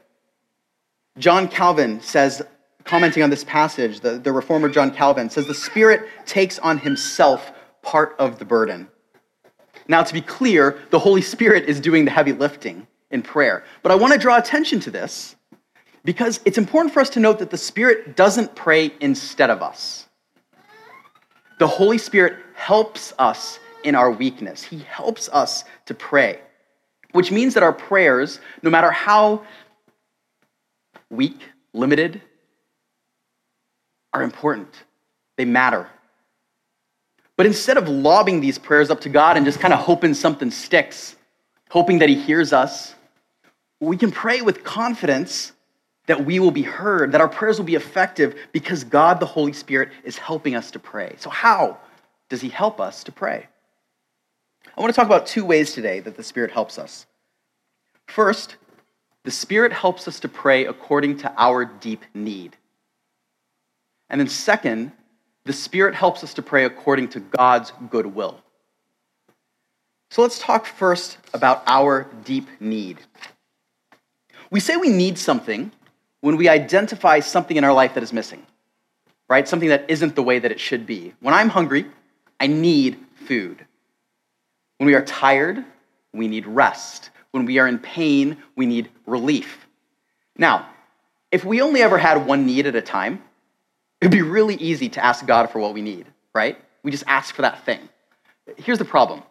John 1.19 1.49
Calvin 1.49 2.01
says, 2.01 2.43
commenting 2.85 3.23
on 3.23 3.31
this 3.31 3.45
passage, 3.45 4.01
the, 4.01 4.19
the 4.19 4.33
reformer 4.33 4.69
John 4.69 4.91
Calvin 4.91 5.31
says, 5.31 5.47
the 5.47 5.55
Spirit 5.55 6.09
takes 6.27 6.59
on 6.59 6.79
himself 6.79 7.53
part 7.83 8.15
of 8.19 8.39
the 8.39 8.45
burden. 8.45 8.89
Now, 9.89 10.03
to 10.03 10.15
be 10.15 10.21
clear, 10.21 10.79
the 10.91 10.99
Holy 10.99 11.23
Spirit 11.23 11.65
is 11.65 11.81
doing 11.81 12.05
the 12.05 12.11
heavy 12.11 12.33
lifting 12.33 12.87
in 13.11 13.23
prayer. 13.23 13.65
But 13.83 13.93
I 13.93 13.97
want 13.97 14.13
to 14.13 14.19
draw 14.19 14.39
attention 14.39 14.81
to 14.81 14.91
this 14.91 15.37
because 16.05 16.41
it's 16.45 16.59
important 16.59 16.93
for 16.93 17.01
us 17.01 17.11
to 17.11 17.21
note 17.21 17.39
that 17.39 17.51
the 17.51 17.57
Spirit 17.57 18.17
doesn't 18.17 18.55
pray 18.55 18.93
instead 19.01 19.51
of 19.51 19.63
us. 19.63 20.07
The 21.59 21.67
Holy 21.67 21.99
Spirit 21.99 22.39
helps 22.55 23.13
us 23.19 23.61
in 23.85 23.95
our 23.95 24.11
weakness. 24.11 24.63
He 24.63 24.79
helps 24.81 25.29
us 25.29 25.65
to 25.87 25.95
pray. 25.95 26.41
which 27.13 27.31
means 27.31 27.55
that 27.55 27.63
our 27.63 27.73
prayers, 27.73 28.41
no 28.63 28.71
matter 28.71 28.91
how 28.91 29.43
weak, 31.11 31.41
limited, 31.73 32.21
are 34.13 34.23
important. 34.23 34.69
They 35.37 35.45
matter. 35.45 35.89
But 37.37 37.47
instead 37.47 37.77
of 37.77 37.89
lobbing 37.89 38.41
these 38.41 38.59
prayers 38.59 38.91
up 38.91 39.01
to 39.03 39.09
God 39.09 39.37
and 39.37 39.47
just 39.47 39.61
kind 39.61 39.73
of 39.75 39.81
hoping 39.81 40.15
something 40.15 40.51
sticks, 40.51 41.17
hoping 41.71 41.99
that 41.99 42.09
He 42.09 42.15
hears 42.15 42.53
us, 42.53 42.95
we 43.81 43.97
can 43.97 44.11
pray 44.11 44.43
with 44.43 44.65
confidence 44.65 45.53
that 46.07 46.25
we 46.25 46.41
will 46.41 46.51
be 46.51 46.63
heard, 46.63 47.13
that 47.13 47.21
our 47.21 47.29
prayers 47.29 47.59
will 47.59 47.67
be 47.67 47.75
effective 47.75 48.37
because 48.53 48.85
God, 48.85 49.21
the 49.21 49.27
Holy 49.27 49.53
Spirit, 49.53 49.91
is 50.05 50.19
helping 50.19 50.55
us 50.55 50.71
to 50.73 50.79
pray. 50.79 51.15
So, 51.19 51.31
how 51.31 51.79
does 52.29 52.41
He 52.41 52.49
help 52.49 52.81
us 52.81 53.05
to 53.05 53.13
pray? 53.13 53.47
I 54.77 54.81
want 54.81 54.93
to 54.93 54.97
talk 54.97 55.07
about 55.07 55.27
two 55.27 55.45
ways 55.45 55.73
today 55.73 56.01
that 56.01 56.17
the 56.17 56.23
Spirit 56.23 56.51
helps 56.51 56.79
us. 56.79 57.07
First, 58.07 58.57
the 59.25 59.31
Spirit 59.31 59.73
helps 59.73 60.09
us 60.09 60.19
to 60.21 60.29
pray 60.29 60.67
according 60.67 61.19
to 61.19 61.33
our 61.37 61.65
deep 61.65 62.05
need. 62.15 62.57
And 64.11 64.21
then, 64.21 64.29
second, 64.29 64.93
the 65.45 65.53
Spirit 65.53 65.95
helps 65.95 66.25
us 66.25 66.35
to 66.35 66.43
pray 66.43 66.65
according 66.65 67.09
to 67.09 67.21
God's 67.21 67.73
good 67.91 68.07
will. 68.07 68.41
So 70.11 70.21
let's 70.21 70.39
talk 70.39 70.67
first 70.67 71.17
about 71.33 71.63
our 71.67 72.07
deep 72.25 72.47
need. 72.61 72.99
We 74.51 74.61
say 74.61 74.77
we 74.77 74.91
need 74.91 75.17
something 75.17 75.73
when 76.23 76.37
we 76.37 76.49
identify 76.49 77.21
something 77.21 77.57
in 77.57 77.65
our 77.65 77.73
life 77.75 77.95
that 77.95 78.03
is 78.03 78.13
missing, 78.13 78.47
right? 79.29 79.47
Something 79.47 79.69
that 79.69 79.85
isn't 79.89 80.15
the 80.15 80.23
way 80.23 80.39
that 80.39 80.51
it 80.51 80.61
should 80.61 80.87
be. 80.87 81.13
When 81.21 81.35
I'm 81.35 81.51
hungry, 81.51 81.85
I 82.41 82.47
need 82.47 82.99
food. 83.27 83.65
When 84.79 84.87
we 84.87 84.95
are 84.95 85.05
tired, 85.05 85.65
we 86.15 86.29
need 86.29 86.47
rest. 86.47 87.11
When 87.33 87.45
we 87.45 87.59
are 87.59 87.67
in 87.67 87.79
pain, 87.79 88.39
we 88.57 88.67
need 88.67 88.89
relief. 89.05 89.67
Now, 90.39 90.69
if 91.31 91.45
we 91.45 91.61
only 91.61 91.83
ever 91.83 91.99
had 91.99 92.27
one 92.27 92.47
need 92.47 92.67
at 92.67 92.77
a 92.77 92.83
time, 92.83 93.23
it'd 94.01 94.13
be 94.13 94.23
really 94.23 94.55
easy 94.55 94.89
to 94.91 95.05
ask 95.05 95.27
God 95.27 95.51
for 95.51 95.59
what 95.59 95.75
we 95.75 95.83
need, 95.83 96.07
right? 96.35 96.57
We 96.83 96.91
just 96.91 97.05
ask 97.07 97.35
for 97.35 97.43
that 97.43 97.65
thing. 97.65 97.81
Here's 98.57 98.79
the 98.79 98.85
problem 98.85 99.23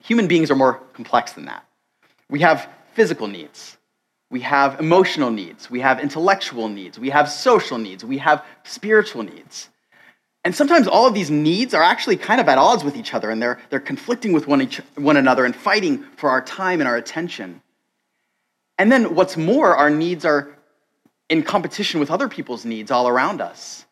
human 0.00 0.28
beings 0.28 0.50
are 0.50 0.56
more 0.56 0.74
complex 0.92 1.32
than 1.32 1.46
that. 1.46 1.64
We 2.28 2.40
have 2.40 2.68
physical 2.94 3.28
needs, 3.28 3.76
we 4.30 4.40
have 4.40 4.80
emotional 4.80 5.30
needs, 5.30 5.70
we 5.70 5.80
have 5.80 6.00
intellectual 6.00 6.68
needs, 6.68 6.98
we 6.98 7.10
have 7.10 7.30
social 7.30 7.78
needs, 7.78 8.04
we 8.04 8.18
have 8.18 8.44
spiritual 8.64 9.22
needs. 9.22 9.68
And 10.44 10.54
sometimes 10.54 10.86
all 10.86 11.06
of 11.06 11.14
these 11.14 11.30
needs 11.30 11.74
are 11.74 11.82
actually 11.82 12.16
kind 12.16 12.40
of 12.40 12.48
at 12.48 12.58
odds 12.58 12.84
with 12.84 12.96
each 12.96 13.14
other 13.14 13.30
and 13.30 13.42
they're, 13.42 13.58
they're 13.68 13.80
conflicting 13.80 14.32
with 14.32 14.46
one, 14.46 14.62
each, 14.62 14.80
one 14.94 15.16
another 15.16 15.44
and 15.44 15.54
fighting 15.54 16.04
for 16.16 16.30
our 16.30 16.40
time 16.40 16.80
and 16.80 16.88
our 16.88 16.96
attention. 16.96 17.60
And 18.78 18.90
then 18.92 19.14
what's 19.14 19.36
more, 19.36 19.74
our 19.74 19.90
needs 19.90 20.24
are 20.24 20.56
in 21.28 21.42
competition 21.42 21.98
with 21.98 22.10
other 22.10 22.28
people's 22.28 22.64
needs 22.64 22.90
all 22.90 23.08
around 23.08 23.40
us. 23.40 23.84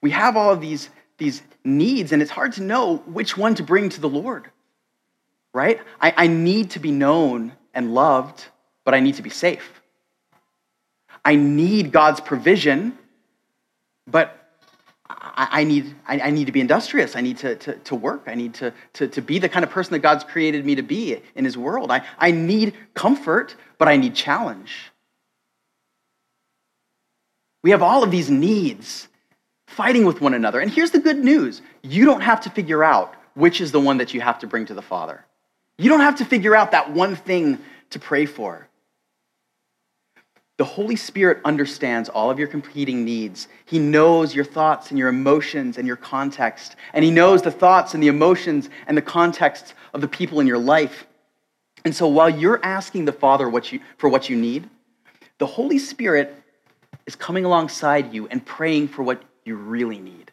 We 0.00 0.10
have 0.12 0.36
all 0.36 0.52
of 0.52 0.60
these, 0.60 0.88
these 1.18 1.42
needs, 1.64 2.12
and 2.12 2.22
it's 2.22 2.30
hard 2.30 2.52
to 2.54 2.62
know 2.62 2.98
which 2.98 3.36
one 3.36 3.54
to 3.56 3.62
bring 3.62 3.88
to 3.90 4.00
the 4.00 4.08
Lord, 4.08 4.50
right? 5.52 5.80
I, 6.00 6.14
I 6.16 6.26
need 6.28 6.70
to 6.70 6.78
be 6.78 6.92
known 6.92 7.52
and 7.78 7.94
loved, 7.94 8.44
but 8.84 8.92
I 8.92 9.00
need 9.00 9.14
to 9.14 9.22
be 9.22 9.30
safe. 9.30 9.80
I 11.24 11.34
need 11.36 11.92
God's 11.92 12.20
provision 12.20 12.98
but 14.10 14.34
I, 15.10 15.64
need, 15.64 15.94
I, 16.06 16.30
need 16.30 16.46
to 16.46 16.52
be 16.52 16.60
industrious. 16.60 17.16
I 17.16 17.20
need 17.20 17.38
to, 17.38 17.56
to, 17.56 17.74
to 17.74 17.94
work. 17.94 18.24
I 18.26 18.34
need 18.34 18.54
to, 18.54 18.72
to, 18.94 19.08
to 19.08 19.22
be 19.22 19.38
the 19.38 19.48
kind 19.48 19.64
of 19.64 19.70
person 19.70 19.92
that 19.92 20.00
God's 20.00 20.24
created 20.24 20.64
me 20.66 20.74
to 20.74 20.82
be 20.82 21.20
in 21.34 21.44
His 21.44 21.56
world. 21.56 21.90
I, 21.90 22.04
I 22.18 22.30
need 22.30 22.74
comfort, 22.94 23.54
but 23.78 23.88
I 23.88 23.96
need 23.96 24.14
challenge. 24.14 24.90
We 27.62 27.70
have 27.70 27.82
all 27.82 28.02
of 28.02 28.10
these 28.10 28.30
needs 28.30 29.08
fighting 29.66 30.04
with 30.04 30.20
one 30.20 30.34
another. 30.34 30.60
And 30.60 30.70
here's 30.70 30.90
the 30.90 31.00
good 31.00 31.18
news 31.18 31.62
you 31.82 32.04
don't 32.04 32.22
have 32.22 32.40
to 32.42 32.50
figure 32.50 32.82
out 32.82 33.14
which 33.34 33.60
is 33.60 33.70
the 33.70 33.80
one 33.80 33.98
that 33.98 34.14
you 34.14 34.20
have 34.20 34.40
to 34.40 34.46
bring 34.46 34.66
to 34.66 34.74
the 34.74 34.82
Father. 34.82 35.24
You 35.78 35.88
don't 35.88 36.00
have 36.00 36.16
to 36.16 36.24
figure 36.24 36.56
out 36.56 36.72
that 36.72 36.90
one 36.90 37.14
thing 37.14 37.58
to 37.90 37.98
pray 37.98 38.26
for. 38.26 38.68
The 40.56 40.64
Holy 40.64 40.96
Spirit 40.96 41.38
understands 41.44 42.08
all 42.08 42.32
of 42.32 42.38
your 42.40 42.48
competing 42.48 43.04
needs. 43.04 43.46
He 43.64 43.78
knows 43.78 44.34
your 44.34 44.44
thoughts 44.44 44.90
and 44.90 44.98
your 44.98 45.08
emotions 45.08 45.78
and 45.78 45.86
your 45.86 45.96
context. 45.96 46.74
And 46.92 47.04
He 47.04 47.12
knows 47.12 47.42
the 47.42 47.52
thoughts 47.52 47.94
and 47.94 48.02
the 48.02 48.08
emotions 48.08 48.68
and 48.88 48.96
the 48.96 49.02
context 49.02 49.74
of 49.94 50.00
the 50.00 50.08
people 50.08 50.40
in 50.40 50.48
your 50.48 50.58
life. 50.58 51.06
And 51.84 51.94
so 51.94 52.08
while 52.08 52.28
you're 52.28 52.58
asking 52.64 53.04
the 53.04 53.12
Father 53.12 53.48
what 53.48 53.72
you, 53.72 53.78
for 53.98 54.08
what 54.08 54.28
you 54.28 54.36
need, 54.36 54.68
the 55.38 55.46
Holy 55.46 55.78
Spirit 55.78 56.34
is 57.06 57.14
coming 57.14 57.44
alongside 57.44 58.12
you 58.12 58.26
and 58.26 58.44
praying 58.44 58.88
for 58.88 59.04
what 59.04 59.22
you 59.44 59.54
really 59.54 60.00
need. 60.00 60.32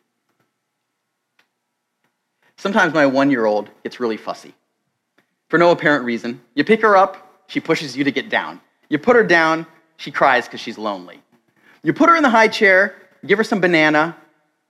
Sometimes 2.58 2.96
my 2.96 3.06
one 3.06 3.30
year 3.30 3.46
old 3.46 3.70
gets 3.84 4.00
really 4.00 4.18
fussy 4.18 4.56
for 5.50 5.58
no 5.58 5.72
apparent 5.72 6.06
reason. 6.06 6.42
You 6.56 6.64
pick 6.64 6.82
her 6.82 6.96
up, 6.96 7.44
she 7.48 7.60
pushes 7.60 7.96
you 7.96 8.04
to 8.04 8.12
get 8.12 8.30
down. 8.30 8.62
You 8.90 9.00
put 9.00 9.16
her 9.16 9.24
down, 9.24 9.66
she 9.98 10.12
cries 10.12 10.46
because 10.46 10.60
she's 10.60 10.78
lonely. 10.78 11.22
You 11.84 11.94
put 11.94 12.10
her 12.10 12.16
in 12.16 12.24
the 12.24 12.30
high 12.30 12.48
chair, 12.48 12.96
give 13.26 13.38
her 13.38 13.44
some 13.44 13.62
banana, 13.62 14.16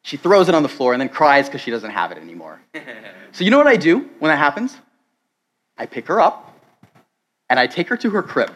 she 0.05 0.17
throws 0.17 0.47
it 0.49 0.53
on 0.53 0.61
the 0.61 0.69
floor 0.69 0.93
and 0.93 1.01
then 1.01 1.09
cries 1.09 1.47
because 1.47 1.61
she 1.61 1.71
doesn't 1.71 1.89
have 1.89 2.11
it 2.11 2.19
anymore. 2.19 2.61
so, 3.31 3.43
you 3.43 3.49
know 3.49 3.57
what 3.57 3.65
I 3.65 3.75
do 3.75 4.07
when 4.19 4.29
that 4.29 4.37
happens? 4.37 4.77
I 5.79 5.87
pick 5.87 6.05
her 6.07 6.21
up 6.21 6.55
and 7.49 7.59
I 7.59 7.65
take 7.65 7.89
her 7.89 7.97
to 7.97 8.11
her 8.11 8.21
crib. 8.21 8.53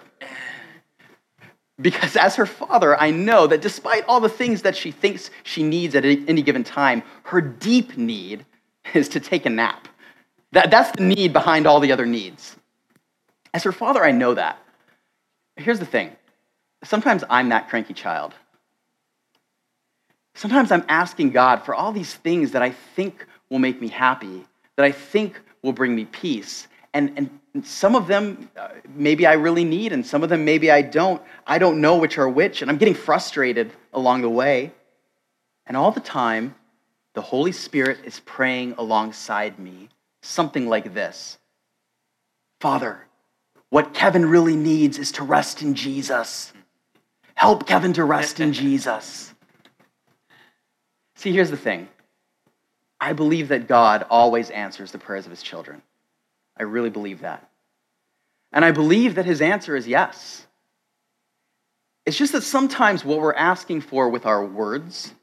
Because 1.82 2.16
as 2.16 2.36
her 2.36 2.46
father, 2.46 2.96
I 3.00 3.10
know 3.10 3.48
that 3.48 3.62
despite 3.62 4.06
all 4.08 4.20
the 4.20 4.30
things 4.30 4.62
that 4.62 4.76
she 4.76 4.92
thinks 4.92 5.32
she 5.44 5.64
needs 5.64 5.96
at 5.96 6.06
any 6.06 6.44
given 6.44 6.64
time, 6.64 7.02
her 7.24 7.42
deep 7.42 7.98
need 7.98 8.46
is 8.94 9.10
to 9.10 9.20
take 9.20 9.48
a 9.48 9.50
nap. 9.50 9.88
That, 10.52 10.72
that's 10.72 10.92
the 10.92 11.04
need 11.04 11.34
behind 11.34 11.68
all 11.68 11.80
the 11.80 11.92
other 11.92 12.06
needs. 12.06 12.56
As 13.54 13.64
her 13.64 13.72
father, 13.72 14.04
I 14.04 14.12
know 14.12 14.34
that. 14.34 14.60
Here's 15.56 15.80
the 15.80 15.86
thing 15.86 16.16
sometimes 16.84 17.24
I'm 17.30 17.50
that 17.50 17.70
cranky 17.70 17.94
child. 17.94 18.34
Sometimes 20.36 20.72
I'm 20.72 20.86
asking 20.88 21.32
God 21.32 21.64
for 21.64 21.76
all 21.76 21.92
these 21.92 22.14
things 22.14 22.52
that 22.52 22.62
I 22.62 22.72
think 22.72 23.26
will 23.50 23.60
make 23.60 23.82
me 23.82 23.90
happy, 23.90 24.46
that 24.78 24.86
I 24.86 24.92
think 24.92 25.40
will 25.64 25.74
bring 25.74 25.94
me 25.94 26.06
peace. 26.06 26.68
And, 26.94 27.30
and 27.54 27.66
some 27.66 27.96
of 27.96 28.08
them 28.08 28.50
uh, 28.56 28.70
maybe 28.96 29.26
I 29.26 29.34
really 29.34 29.66
need, 29.66 29.92
and 29.92 30.06
some 30.06 30.24
of 30.24 30.30
them 30.30 30.46
maybe 30.46 30.72
I 30.72 30.82
don't. 30.82 31.22
I 31.46 31.58
don't 31.58 31.82
know 31.82 31.98
which 31.98 32.18
are 32.18 32.30
which, 32.30 32.62
and 32.62 32.72
I'm 32.72 32.78
getting 32.78 32.96
frustrated 32.96 33.72
along 33.94 34.22
the 34.22 34.30
way. 34.30 34.72
And 35.66 35.76
all 35.76 35.92
the 35.92 36.00
time, 36.00 36.56
the 37.14 37.22
Holy 37.22 37.52
Spirit 37.52 38.00
is 38.06 38.22
praying 38.22 38.76
alongside 38.78 39.60
me 39.60 39.90
something 40.22 40.68
like 40.68 40.94
this 40.94 41.38
Father, 42.60 43.06
what 43.70 43.94
Kevin 43.94 44.26
really 44.26 44.56
needs 44.56 44.98
is 44.98 45.12
to 45.14 45.24
rest 45.24 45.62
in 45.62 45.76
Jesus. 45.76 46.54
Help 47.36 47.66
Kevin 47.66 47.94
to 47.94 48.04
rest 48.04 48.40
in 48.40 48.54
Jesus. 48.64 49.34
See, 51.16 51.32
here's 51.32 51.52
the 51.52 51.58
thing 51.58 51.88
I 53.00 53.14
believe 53.14 53.50
that 53.50 53.68
God 53.68 54.06
always 54.10 54.50
answers 54.50 54.92
the 54.92 54.98
prayers 54.98 55.26
of 55.26 55.32
his 55.32 55.42
children. 55.42 55.82
I 56.58 56.64
really 56.64 56.90
believe 56.90 57.22
that. 57.22 57.50
And 58.52 58.66
I 58.66 58.72
believe 58.72 59.16
that 59.16 59.26
his 59.26 59.42
answer 59.42 59.76
is 59.76 59.88
yes. 59.88 60.46
It's 62.06 62.18
just 62.18 62.34
that 62.34 62.42
sometimes 62.42 63.06
what 63.06 63.20
we're 63.20 63.34
asking 63.34 63.82
for 63.82 64.10
with 64.10 64.26
our 64.26 64.44
words 64.44 65.14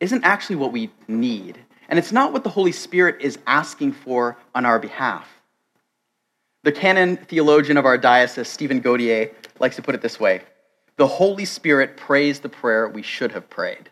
isn't 0.00 0.24
actually 0.24 0.56
what 0.56 0.72
we 0.72 0.90
need. 1.06 1.58
And 1.90 1.98
it's 1.98 2.12
not 2.12 2.32
what 2.32 2.44
the 2.44 2.50
Holy 2.50 2.72
Spirit 2.72 3.20
is 3.20 3.38
asking 3.46 3.92
for 3.92 4.36
on 4.54 4.64
our 4.64 4.78
behalf. 4.78 5.28
The 6.62 6.72
canon 6.72 7.16
theologian 7.16 7.76
of 7.76 7.84
our 7.84 7.98
diocese, 7.98 8.48
Stephen 8.48 8.80
Gaudier, 8.80 9.32
likes 9.58 9.76
to 9.76 9.82
put 9.82 9.94
it 9.94 10.00
this 10.00 10.18
way 10.18 10.42
the 10.96 11.06
Holy 11.06 11.44
Spirit 11.44 11.96
prays 11.96 12.40
the 12.40 12.48
prayer 12.48 12.88
we 12.88 13.02
should 13.02 13.32
have 13.32 13.50
prayed. 13.50 13.90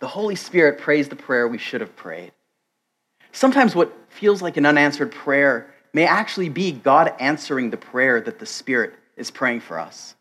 The 0.00 0.08
Holy 0.08 0.34
Spirit 0.34 0.80
prays 0.80 1.08
the 1.08 1.16
prayer 1.16 1.48
we 1.48 1.58
should 1.58 1.80
have 1.80 1.96
prayed. 1.96 2.32
Sometimes 3.32 3.74
what 3.74 3.96
feels 4.10 4.42
like 4.42 4.56
an 4.56 4.66
unanswered 4.66 5.12
prayer 5.12 5.72
may 5.92 6.06
actually 6.06 6.48
be 6.48 6.72
God 6.72 7.14
answering 7.20 7.70
the 7.70 7.76
prayer 7.76 8.20
that 8.20 8.38
the 8.38 8.46
Spirit 8.46 8.94
is 9.16 9.30
praying 9.30 9.60
for 9.60 9.78
us. 9.78 10.14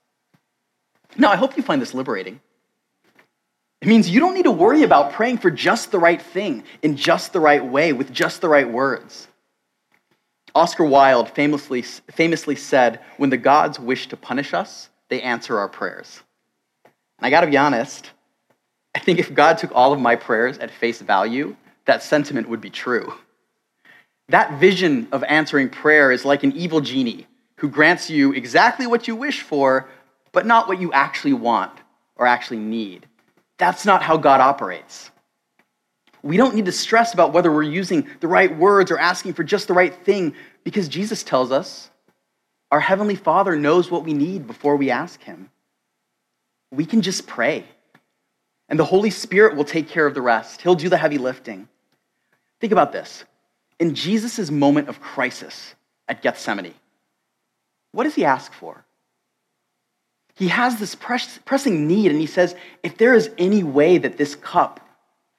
Now, 1.18 1.32
I 1.32 1.36
hope 1.36 1.58
you 1.58 1.64
find 1.64 1.82
this 1.82 1.94
liberating. 1.94 2.40
It 3.84 3.90
means 3.90 4.10
you 4.10 4.22
don't 4.22 4.34
need 4.34 4.46
to 4.46 4.52
worry 4.52 4.84
about 4.84 5.12
praying 5.12 5.40
for 5.40 5.52
just 5.52 5.92
the 5.92 6.00
right 6.00 6.22
thing, 6.22 6.64
in 6.84 6.96
just 6.96 7.34
the 7.34 7.42
right 7.42 7.66
way, 7.66 7.92
with 7.92 8.14
just 8.14 8.40
the 8.40 8.48
right 8.48 8.72
words. 8.72 9.28
Oscar 10.56 10.86
Wilde 10.86 11.30
famously, 11.30 11.82
famously 11.82 12.56
said, 12.56 13.02
When 13.18 13.30
the 13.30 13.36
gods 13.36 13.82
wish 13.82 14.08
to 14.08 14.16
punish 14.16 14.54
us, 14.54 14.88
they 15.10 15.22
answer 15.22 15.60
our 15.60 15.68
prayers. 15.68 16.22
And 16.86 17.28
I 17.28 17.30
gotta 17.30 17.48
be 17.48 17.58
honest, 17.58 18.10
I 18.96 19.00
think 19.00 19.20
if 19.20 19.34
God 19.34 19.58
took 19.58 19.76
all 19.76 19.92
of 19.92 20.00
my 20.00 20.16
prayers 20.16 20.58
at 20.60 20.72
face 20.72 21.02
value, 21.02 21.54
that 21.84 22.04
sentiment 22.04 22.48
would 22.48 22.62
be 22.62 22.70
true. 22.70 23.14
That 24.30 24.62
vision 24.62 25.10
of 25.12 25.26
answering 25.26 25.68
prayer 25.70 26.14
is 26.14 26.24
like 26.24 26.44
an 26.44 26.54
evil 26.54 26.80
genie 26.80 27.28
who 27.58 27.68
grants 27.68 28.10
you 28.10 28.32
exactly 28.32 28.88
what 28.88 29.10
you 29.10 29.18
wish 29.18 29.42
for, 29.42 29.90
but 30.32 30.46
not 30.46 30.70
what 30.70 30.80
you 30.80 30.94
actually 30.94 31.34
want 31.34 31.74
or 32.16 32.26
actually 32.26 32.60
need. 32.60 33.08
That's 33.64 33.86
not 33.86 34.04
how 34.04 34.18
God 34.18 34.42
operates. 34.42 35.10
We 36.22 36.36
don't 36.36 36.54
need 36.54 36.66
to 36.66 36.74
stress 36.74 37.14
about 37.14 37.32
whether 37.32 37.50
we're 37.50 37.64
using 37.64 38.10
the 38.20 38.28
right 38.28 38.54
words 38.58 38.92
or 38.92 39.00
asking 39.00 39.36
for 39.36 39.46
just 39.46 39.70
the 39.70 39.74
right 39.74 39.96
thing 40.04 40.36
because 40.66 40.90
Jesus 40.90 41.24
tells 41.24 41.50
us 41.50 41.90
our 42.72 42.82
Heavenly 42.82 43.16
Father 43.16 43.56
knows 43.56 43.90
what 43.90 44.04
we 44.04 44.12
need 44.12 44.48
before 44.48 44.76
we 44.76 44.92
ask 44.92 45.24
Him. 45.24 45.50
We 46.74 46.86
can 46.86 47.02
just 47.02 47.26
pray, 47.26 47.64
and 48.68 48.78
the 48.78 48.84
Holy 48.84 49.10
Spirit 49.10 49.56
will 49.56 49.64
take 49.64 49.88
care 49.88 50.06
of 50.06 50.14
the 50.14 50.22
rest. 50.22 50.62
He'll 50.62 50.76
do 50.76 50.90
the 50.90 50.98
heavy 50.98 51.18
lifting. 51.18 51.70
Think 52.60 52.74
about 52.74 52.92
this. 52.92 53.24
In 53.80 53.96
Jesus' 53.96 54.52
moment 54.52 54.90
of 54.90 55.00
crisis 55.00 55.74
at 56.10 56.22
Gethsemane, 56.22 56.74
what 57.94 58.04
does 58.04 58.16
He 58.16 58.26
ask 58.26 58.52
for? 58.52 58.84
He 60.36 60.48
has 60.48 60.80
this 60.80 60.96
pressing 60.96 61.88
need, 61.88 62.12
and 62.12 62.20
He 62.20 62.28
says, 62.28 62.56
If 62.82 62.98
there 62.98 63.14
is 63.14 63.30
any 63.38 63.64
way 63.64 63.98
that 63.98 64.18
this 64.18 64.36
cup 64.36 64.80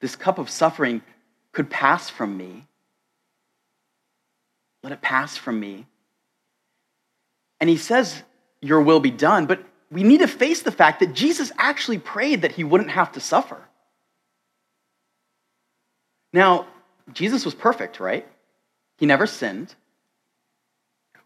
this 0.05 0.15
cup 0.15 0.37
of 0.37 0.49
suffering 0.49 1.01
could 1.51 1.69
pass 1.69 2.09
from 2.09 2.37
me. 2.37 2.67
Let 4.83 4.93
it 4.93 5.01
pass 5.01 5.37
from 5.37 5.59
me. 5.59 5.87
And 7.59 7.69
he 7.69 7.77
says, 7.77 8.21
Your 8.61 8.81
will 8.81 8.99
be 8.99 9.09
done. 9.09 9.45
But 9.45 9.63
we 9.91 10.03
need 10.03 10.19
to 10.19 10.27
face 10.27 10.61
the 10.61 10.71
fact 10.71 10.99
that 10.99 11.13
Jesus 11.13 11.51
actually 11.57 11.97
prayed 11.97 12.43
that 12.43 12.51
he 12.51 12.63
wouldn't 12.63 12.91
have 12.91 13.13
to 13.13 13.19
suffer. 13.19 13.59
Now, 16.33 16.67
Jesus 17.13 17.45
was 17.45 17.55
perfect, 17.55 17.99
right? 17.99 18.27
He 18.97 19.05
never 19.05 19.25
sinned, 19.25 19.73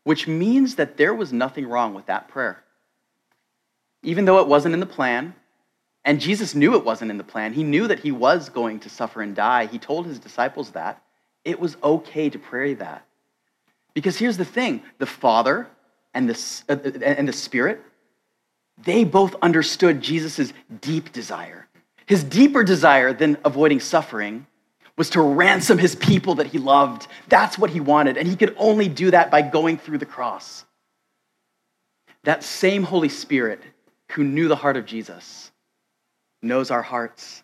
which 0.04 0.28
means 0.28 0.76
that 0.76 0.98
there 0.98 1.14
was 1.14 1.34
nothing 1.34 1.68
wrong 1.68 1.94
with 1.94 2.06
that 2.06 2.28
prayer. 2.28 2.64
Even 4.04 4.26
though 4.26 4.40
it 4.40 4.48
wasn't 4.48 4.74
in 4.74 4.80
the 4.80 4.86
plan, 4.86 5.36
and 6.06 6.22
Jesus 6.22 6.56
knew 6.56 6.76
it 6.76 6.86
wasn't 6.86 7.12
in 7.12 7.18
the 7.18 7.24
plan. 7.24 7.54
He 7.54 7.64
knew 7.64 7.88
that 7.88 8.00
he 8.00 8.12
was 8.12 8.50
going 8.50 8.80
to 8.82 8.90
suffer 8.90 9.22
and 9.22 9.36
die. 9.36 9.66
He 9.66 9.78
told 9.78 10.06
his 10.06 10.20
disciples 10.20 10.72
that. 10.72 11.04
It 11.44 11.60
was 11.60 11.78
okay 11.84 12.30
to 12.30 12.40
pray 12.40 12.74
that. 12.76 13.06
Because 13.94 14.18
here's 14.18 14.38
the 14.38 14.46
thing 14.46 14.82
the 14.98 15.06
Father 15.06 15.68
and 16.14 16.30
the, 16.30 16.64
uh, 16.70 16.78
and 17.04 17.28
the 17.28 17.34
Spirit, 17.34 17.82
they 18.84 19.04
both 19.04 19.36
understood 19.42 20.02
Jesus' 20.02 20.54
deep 20.82 21.12
desire. 21.12 21.68
His 22.06 22.24
deeper 22.24 22.64
desire 22.64 23.14
than 23.14 23.38
avoiding 23.44 23.80
suffering 23.80 24.48
was 24.96 25.10
to 25.12 25.22
ransom 25.22 25.78
his 25.78 25.96
people 25.96 26.36
that 26.36 26.48
he 26.48 26.58
loved. 26.58 27.08
That's 27.28 27.58
what 27.58 27.70
he 27.70 27.80
wanted. 27.80 28.18
And 28.18 28.28
he 28.28 28.36
could 28.36 28.56
only 28.58 28.88
do 28.88 29.12
that 29.12 29.32
by 29.32 29.42
going 29.42 29.78
through 29.78 30.00
the 30.00 30.06
cross. 30.06 30.66
That 32.24 32.44
same 32.44 32.84
Holy 32.84 33.10
Spirit 33.10 33.62
who 34.12 34.24
knew 34.24 34.48
the 34.48 34.56
heart 34.56 34.78
of 34.78 34.86
Jesus 34.86 35.52
knows 36.42 36.72
our 36.72 36.82
hearts. 36.82 37.44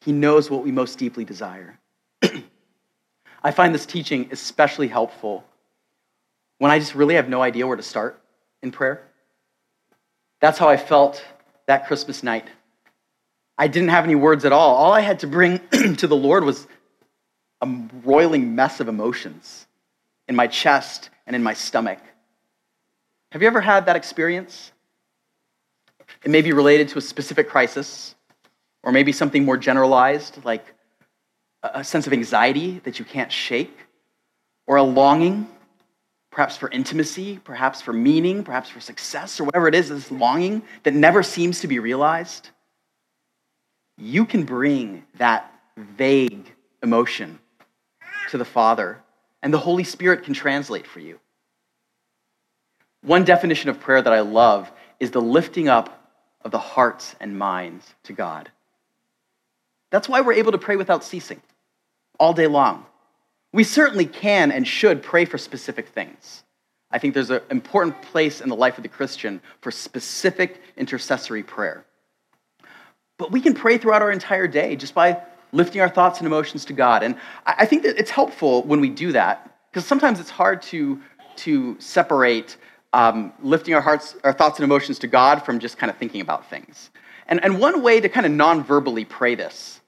He 0.00 0.12
knows 0.12 0.50
what 0.50 0.64
we 0.64 0.72
most 0.72 0.98
deeply 0.98 1.24
desire. 1.24 1.78
I 3.42 3.50
find 3.50 3.74
this 3.74 3.86
teaching 3.86 4.28
especially 4.32 4.88
helpful 4.88 5.44
when 6.58 6.70
I 6.70 6.78
just 6.78 6.94
really 6.94 7.14
have 7.14 7.28
no 7.28 7.42
idea 7.42 7.66
where 7.66 7.76
to 7.76 7.82
start 7.82 8.20
in 8.62 8.70
prayer. 8.70 9.02
That's 10.40 10.58
how 10.58 10.68
I 10.68 10.76
felt 10.76 11.24
that 11.66 11.86
Christmas 11.86 12.22
night. 12.22 12.48
I 13.56 13.68
didn't 13.68 13.90
have 13.90 14.04
any 14.04 14.14
words 14.14 14.44
at 14.44 14.52
all. 14.52 14.74
All 14.74 14.92
I 14.92 15.00
had 15.00 15.20
to 15.20 15.26
bring 15.26 15.60
to 15.96 16.06
the 16.06 16.16
Lord 16.16 16.44
was 16.44 16.66
a 17.60 17.68
roiling 18.04 18.54
mess 18.54 18.80
of 18.80 18.88
emotions 18.88 19.66
in 20.28 20.34
my 20.34 20.46
chest 20.46 21.10
and 21.26 21.36
in 21.36 21.42
my 21.42 21.54
stomach. 21.54 21.98
Have 23.32 23.42
you 23.42 23.48
ever 23.48 23.60
had 23.60 23.86
that 23.86 23.96
experience? 23.96 24.72
It 26.24 26.30
may 26.30 26.42
be 26.42 26.52
related 26.52 26.88
to 26.90 26.98
a 26.98 27.02
specific 27.02 27.48
crisis, 27.48 28.14
or 28.82 28.92
maybe 28.92 29.12
something 29.12 29.44
more 29.44 29.56
generalized, 29.56 30.44
like 30.44 30.64
a 31.62 31.82
sense 31.82 32.06
of 32.06 32.12
anxiety 32.12 32.80
that 32.84 32.98
you 32.98 33.04
can't 33.04 33.32
shake, 33.32 33.76
or 34.66 34.76
a 34.76 34.82
longing, 34.82 35.48
perhaps 36.30 36.56
for 36.56 36.68
intimacy, 36.70 37.38
perhaps 37.44 37.80
for 37.80 37.92
meaning, 37.92 38.42
perhaps 38.44 38.68
for 38.68 38.80
success, 38.80 39.40
or 39.40 39.44
whatever 39.44 39.68
it 39.68 39.74
is, 39.74 39.88
this 39.88 40.10
longing 40.10 40.62
that 40.82 40.94
never 40.94 41.22
seems 41.22 41.60
to 41.60 41.68
be 41.68 41.78
realized. 41.78 42.50
You 43.96 44.26
can 44.26 44.44
bring 44.44 45.04
that 45.18 45.50
vague 45.76 46.52
emotion 46.82 47.38
to 48.30 48.38
the 48.38 48.44
Father, 48.44 49.00
and 49.42 49.52
the 49.52 49.58
Holy 49.58 49.84
Spirit 49.84 50.24
can 50.24 50.34
translate 50.34 50.86
for 50.86 51.00
you. 51.00 51.20
One 53.02 53.24
definition 53.24 53.70
of 53.70 53.80
prayer 53.80 54.02
that 54.02 54.12
I 54.12 54.20
love 54.20 54.72
is 55.00 55.10
the 55.10 55.20
lifting 55.20 55.68
up 55.68 56.10
of 56.42 56.50
the 56.50 56.58
hearts 56.58 57.14
and 57.20 57.38
minds 57.38 57.94
to 58.04 58.12
God. 58.12 58.50
That's 59.90 60.08
why 60.08 60.20
we're 60.20 60.34
able 60.34 60.52
to 60.52 60.58
pray 60.58 60.76
without 60.76 61.04
ceasing 61.04 61.40
all 62.18 62.32
day 62.32 62.46
long. 62.46 62.84
We 63.52 63.64
certainly 63.64 64.06
can 64.06 64.50
and 64.50 64.66
should 64.66 65.02
pray 65.02 65.24
for 65.24 65.38
specific 65.38 65.88
things. 65.88 66.42
I 66.90 66.98
think 66.98 67.14
there's 67.14 67.30
an 67.30 67.40
important 67.50 68.00
place 68.02 68.40
in 68.40 68.48
the 68.48 68.56
life 68.56 68.76
of 68.76 68.82
the 68.82 68.88
Christian 68.88 69.40
for 69.60 69.70
specific 69.70 70.60
intercessory 70.76 71.42
prayer. 71.42 71.84
But 73.18 73.30
we 73.30 73.40
can 73.40 73.54
pray 73.54 73.78
throughout 73.78 74.02
our 74.02 74.10
entire 74.10 74.48
day 74.48 74.76
just 74.76 74.94
by 74.94 75.20
lifting 75.52 75.80
our 75.80 75.88
thoughts 75.88 76.18
and 76.18 76.26
emotions 76.26 76.64
to 76.66 76.72
God. 76.72 77.02
And 77.02 77.16
I 77.46 77.64
think 77.64 77.84
that 77.84 77.98
it's 77.98 78.10
helpful 78.10 78.62
when 78.64 78.80
we 78.80 78.90
do 78.90 79.12
that 79.12 79.50
because 79.70 79.86
sometimes 79.86 80.20
it's 80.20 80.30
hard 80.30 80.62
to, 80.62 81.00
to 81.36 81.76
separate 81.80 82.56
um, 82.94 83.32
lifting 83.42 83.74
our 83.74 83.80
hearts, 83.80 84.14
our 84.22 84.32
thoughts 84.32 84.58
and 84.60 84.64
emotions 84.64 85.00
to 85.00 85.08
God 85.08 85.44
from 85.44 85.58
just 85.58 85.78
kind 85.78 85.90
of 85.90 85.96
thinking 85.98 86.20
about 86.20 86.48
things. 86.48 86.90
And, 87.26 87.42
and 87.42 87.58
one 87.58 87.82
way 87.82 88.00
to 88.00 88.08
kind 88.08 88.24
of 88.24 88.30
non-verbally 88.30 89.04
pray 89.04 89.34
this 89.34 89.80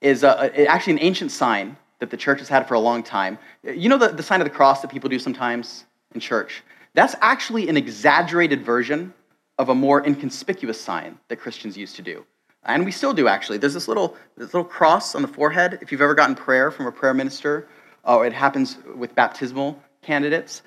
is 0.00 0.24
uh, 0.24 0.48
actually 0.66 0.94
an 0.94 1.02
ancient 1.02 1.32
sign 1.32 1.76
that 1.98 2.08
the 2.08 2.16
church 2.16 2.38
has 2.38 2.48
had 2.48 2.66
for 2.66 2.74
a 2.74 2.80
long 2.80 3.02
time. 3.02 3.38
You 3.62 3.90
know 3.90 3.98
the, 3.98 4.08
the 4.08 4.22
sign 4.22 4.40
of 4.40 4.46
the 4.46 4.54
cross 4.54 4.80
that 4.80 4.90
people 4.90 5.10
do 5.10 5.18
sometimes 5.18 5.84
in 6.14 6.20
church? 6.20 6.62
That's 6.94 7.14
actually 7.20 7.68
an 7.68 7.76
exaggerated 7.76 8.62
version 8.64 9.12
of 9.58 9.68
a 9.68 9.74
more 9.74 10.04
inconspicuous 10.06 10.80
sign 10.80 11.18
that 11.28 11.36
Christians 11.36 11.76
used 11.76 11.96
to 11.96 12.02
do. 12.02 12.24
And 12.64 12.86
we 12.86 12.90
still 12.90 13.12
do, 13.12 13.28
actually. 13.28 13.58
There's 13.58 13.74
this 13.74 13.86
little, 13.86 14.16
this 14.38 14.54
little 14.54 14.64
cross 14.64 15.14
on 15.14 15.20
the 15.20 15.28
forehead. 15.28 15.78
If 15.82 15.92
you've 15.92 16.00
ever 16.00 16.14
gotten 16.14 16.34
prayer 16.34 16.70
from 16.70 16.86
a 16.86 16.92
prayer 16.92 17.12
minister, 17.12 17.68
or 18.02 18.24
it 18.24 18.32
happens 18.32 18.78
with 18.96 19.14
baptismal 19.14 19.78
candidates, 20.00 20.62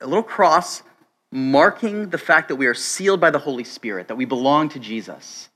a 0.00 0.06
little 0.06 0.22
cross 0.22 0.82
marking 1.34 2.10
the 2.10 2.18
fact 2.18 2.46
that 2.48 2.54
we 2.54 2.66
are 2.66 2.74
sealed 2.74 3.20
by 3.20 3.30
the 3.30 3.40
Holy 3.40 3.64
Spirit, 3.64 4.06
that 4.06 4.14
we 4.14 4.24
belong 4.24 4.68
to 4.68 4.78
Jesus. 4.78 5.48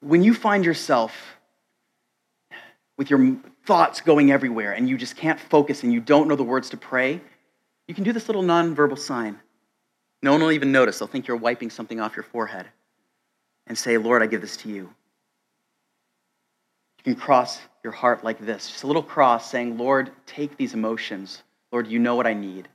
When 0.00 0.24
you 0.24 0.32
find 0.32 0.64
yourself 0.64 1.14
with 2.96 3.10
your 3.10 3.36
thoughts 3.66 4.00
going 4.00 4.32
everywhere 4.32 4.72
and 4.72 4.88
you 4.88 4.96
just 4.96 5.14
can't 5.14 5.38
focus 5.38 5.82
and 5.82 5.92
you 5.92 6.00
don't 6.00 6.26
know 6.26 6.36
the 6.36 6.42
words 6.42 6.70
to 6.70 6.78
pray, 6.78 7.20
you 7.86 7.94
can 7.94 8.02
do 8.02 8.14
this 8.14 8.30
little 8.30 8.42
nonverbal 8.42 8.98
sign. 8.98 9.38
No 10.22 10.32
one 10.32 10.40
will 10.40 10.52
even 10.52 10.72
notice. 10.72 10.98
They'll 10.98 11.06
think 11.06 11.26
you're 11.26 11.36
wiping 11.36 11.68
something 11.68 12.00
off 12.00 12.16
your 12.16 12.22
forehead 12.22 12.66
and 13.66 13.76
say, 13.76 13.98
Lord, 13.98 14.22
I 14.22 14.26
give 14.26 14.40
this 14.40 14.56
to 14.58 14.70
you. 14.70 14.88
You 16.96 17.04
can 17.04 17.14
cross 17.14 17.60
your 17.84 17.92
heart 17.92 18.24
like 18.24 18.38
this, 18.38 18.70
just 18.70 18.84
a 18.84 18.86
little 18.86 19.02
cross 19.02 19.50
saying, 19.50 19.76
Lord, 19.76 20.12
take 20.24 20.56
these 20.56 20.72
emotions. 20.72 21.42
Lord, 21.70 21.88
you 21.88 21.98
know 21.98 22.14
what 22.14 22.26
I 22.26 22.32
need. 22.32 22.68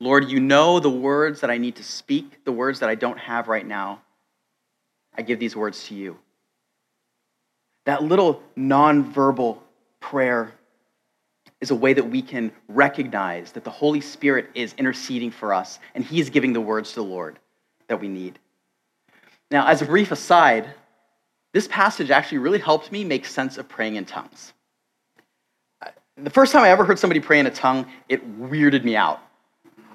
Lord, 0.00 0.30
you 0.30 0.38
know 0.38 0.78
the 0.78 0.90
words 0.90 1.40
that 1.40 1.50
I 1.50 1.58
need 1.58 1.76
to 1.76 1.84
speak, 1.84 2.44
the 2.44 2.52
words 2.52 2.80
that 2.80 2.88
I 2.88 2.94
don't 2.94 3.18
have 3.18 3.48
right 3.48 3.66
now. 3.66 4.02
I 5.16 5.22
give 5.22 5.40
these 5.40 5.56
words 5.56 5.84
to 5.88 5.94
you. 5.94 6.18
That 7.84 8.04
little 8.04 8.42
nonverbal 8.56 9.58
prayer 9.98 10.52
is 11.60 11.70
a 11.70 11.74
way 11.74 11.92
that 11.92 12.08
we 12.08 12.22
can 12.22 12.52
recognize 12.68 13.50
that 13.52 13.64
the 13.64 13.70
Holy 13.70 14.00
Spirit 14.00 14.50
is 14.54 14.74
interceding 14.78 15.30
for 15.30 15.52
us 15.52 15.80
and 15.94 16.04
He's 16.04 16.30
giving 16.30 16.52
the 16.52 16.60
words 16.60 16.90
to 16.90 16.96
the 16.96 17.04
Lord 17.04 17.38
that 17.88 18.00
we 18.00 18.06
need. 18.06 18.38
Now, 19.50 19.66
as 19.66 19.82
a 19.82 19.86
brief 19.86 20.12
aside, 20.12 20.68
this 21.52 21.66
passage 21.66 22.10
actually 22.10 22.38
really 22.38 22.58
helped 22.58 22.92
me 22.92 23.04
make 23.04 23.26
sense 23.26 23.58
of 23.58 23.68
praying 23.68 23.96
in 23.96 24.04
tongues. 24.04 24.52
The 26.16 26.30
first 26.30 26.52
time 26.52 26.62
I 26.62 26.70
ever 26.70 26.84
heard 26.84 26.98
somebody 26.98 27.20
pray 27.20 27.40
in 27.40 27.46
a 27.46 27.50
tongue, 27.50 27.86
it 28.08 28.38
weirded 28.40 28.84
me 28.84 28.94
out. 28.94 29.20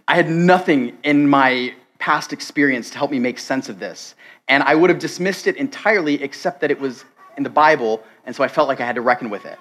I 0.08 0.16
had 0.16 0.30
nothing 0.30 0.98
in 1.04 1.30
my 1.30 1.74
past 2.00 2.34
experience 2.34 2.90
to 2.90 2.98
help 2.98 3.12
me 3.12 3.20
make 3.20 3.40
sense 3.40 3.70
of 3.70 3.80
this. 3.80 4.16
And 4.48 4.62
I 4.64 4.76
would 4.76 4.90
have 4.90 5.00
dismissed 5.00 5.48
it 5.48 5.56
entirely 5.56 6.22
except 6.22 6.60
that 6.62 6.72
it 6.72 6.80
was 6.80 7.06
in 7.38 7.44
the 7.44 7.50
Bible, 7.50 8.04
and 8.26 8.36
so 8.36 8.44
I 8.44 8.48
felt 8.48 8.68
like 8.68 8.82
I 8.82 8.86
had 8.86 8.96
to 8.96 9.02
reckon 9.02 9.30
with 9.30 9.46
it. 9.46 9.58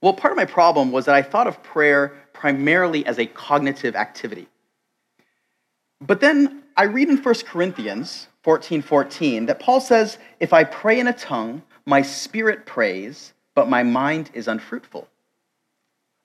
Well, 0.00 0.12
part 0.12 0.32
of 0.32 0.36
my 0.36 0.44
problem 0.44 0.90
was 0.90 1.04
that 1.04 1.14
I 1.14 1.22
thought 1.22 1.46
of 1.46 1.62
prayer 1.62 2.12
primarily 2.32 3.06
as 3.06 3.18
a 3.18 3.26
cognitive 3.26 3.94
activity. 3.94 4.48
But 6.00 6.20
then 6.20 6.64
I 6.76 6.84
read 6.84 7.08
in 7.08 7.18
1 7.18 7.34
Corinthians 7.46 8.26
14 8.42 8.82
14 8.82 9.46
that 9.46 9.60
Paul 9.60 9.80
says, 9.80 10.18
If 10.40 10.52
I 10.52 10.64
pray 10.64 10.98
in 10.98 11.06
a 11.06 11.12
tongue, 11.12 11.62
my 11.86 12.02
spirit 12.02 12.66
prays, 12.66 13.32
but 13.54 13.68
my 13.68 13.84
mind 13.84 14.30
is 14.34 14.48
unfruitful. 14.48 15.06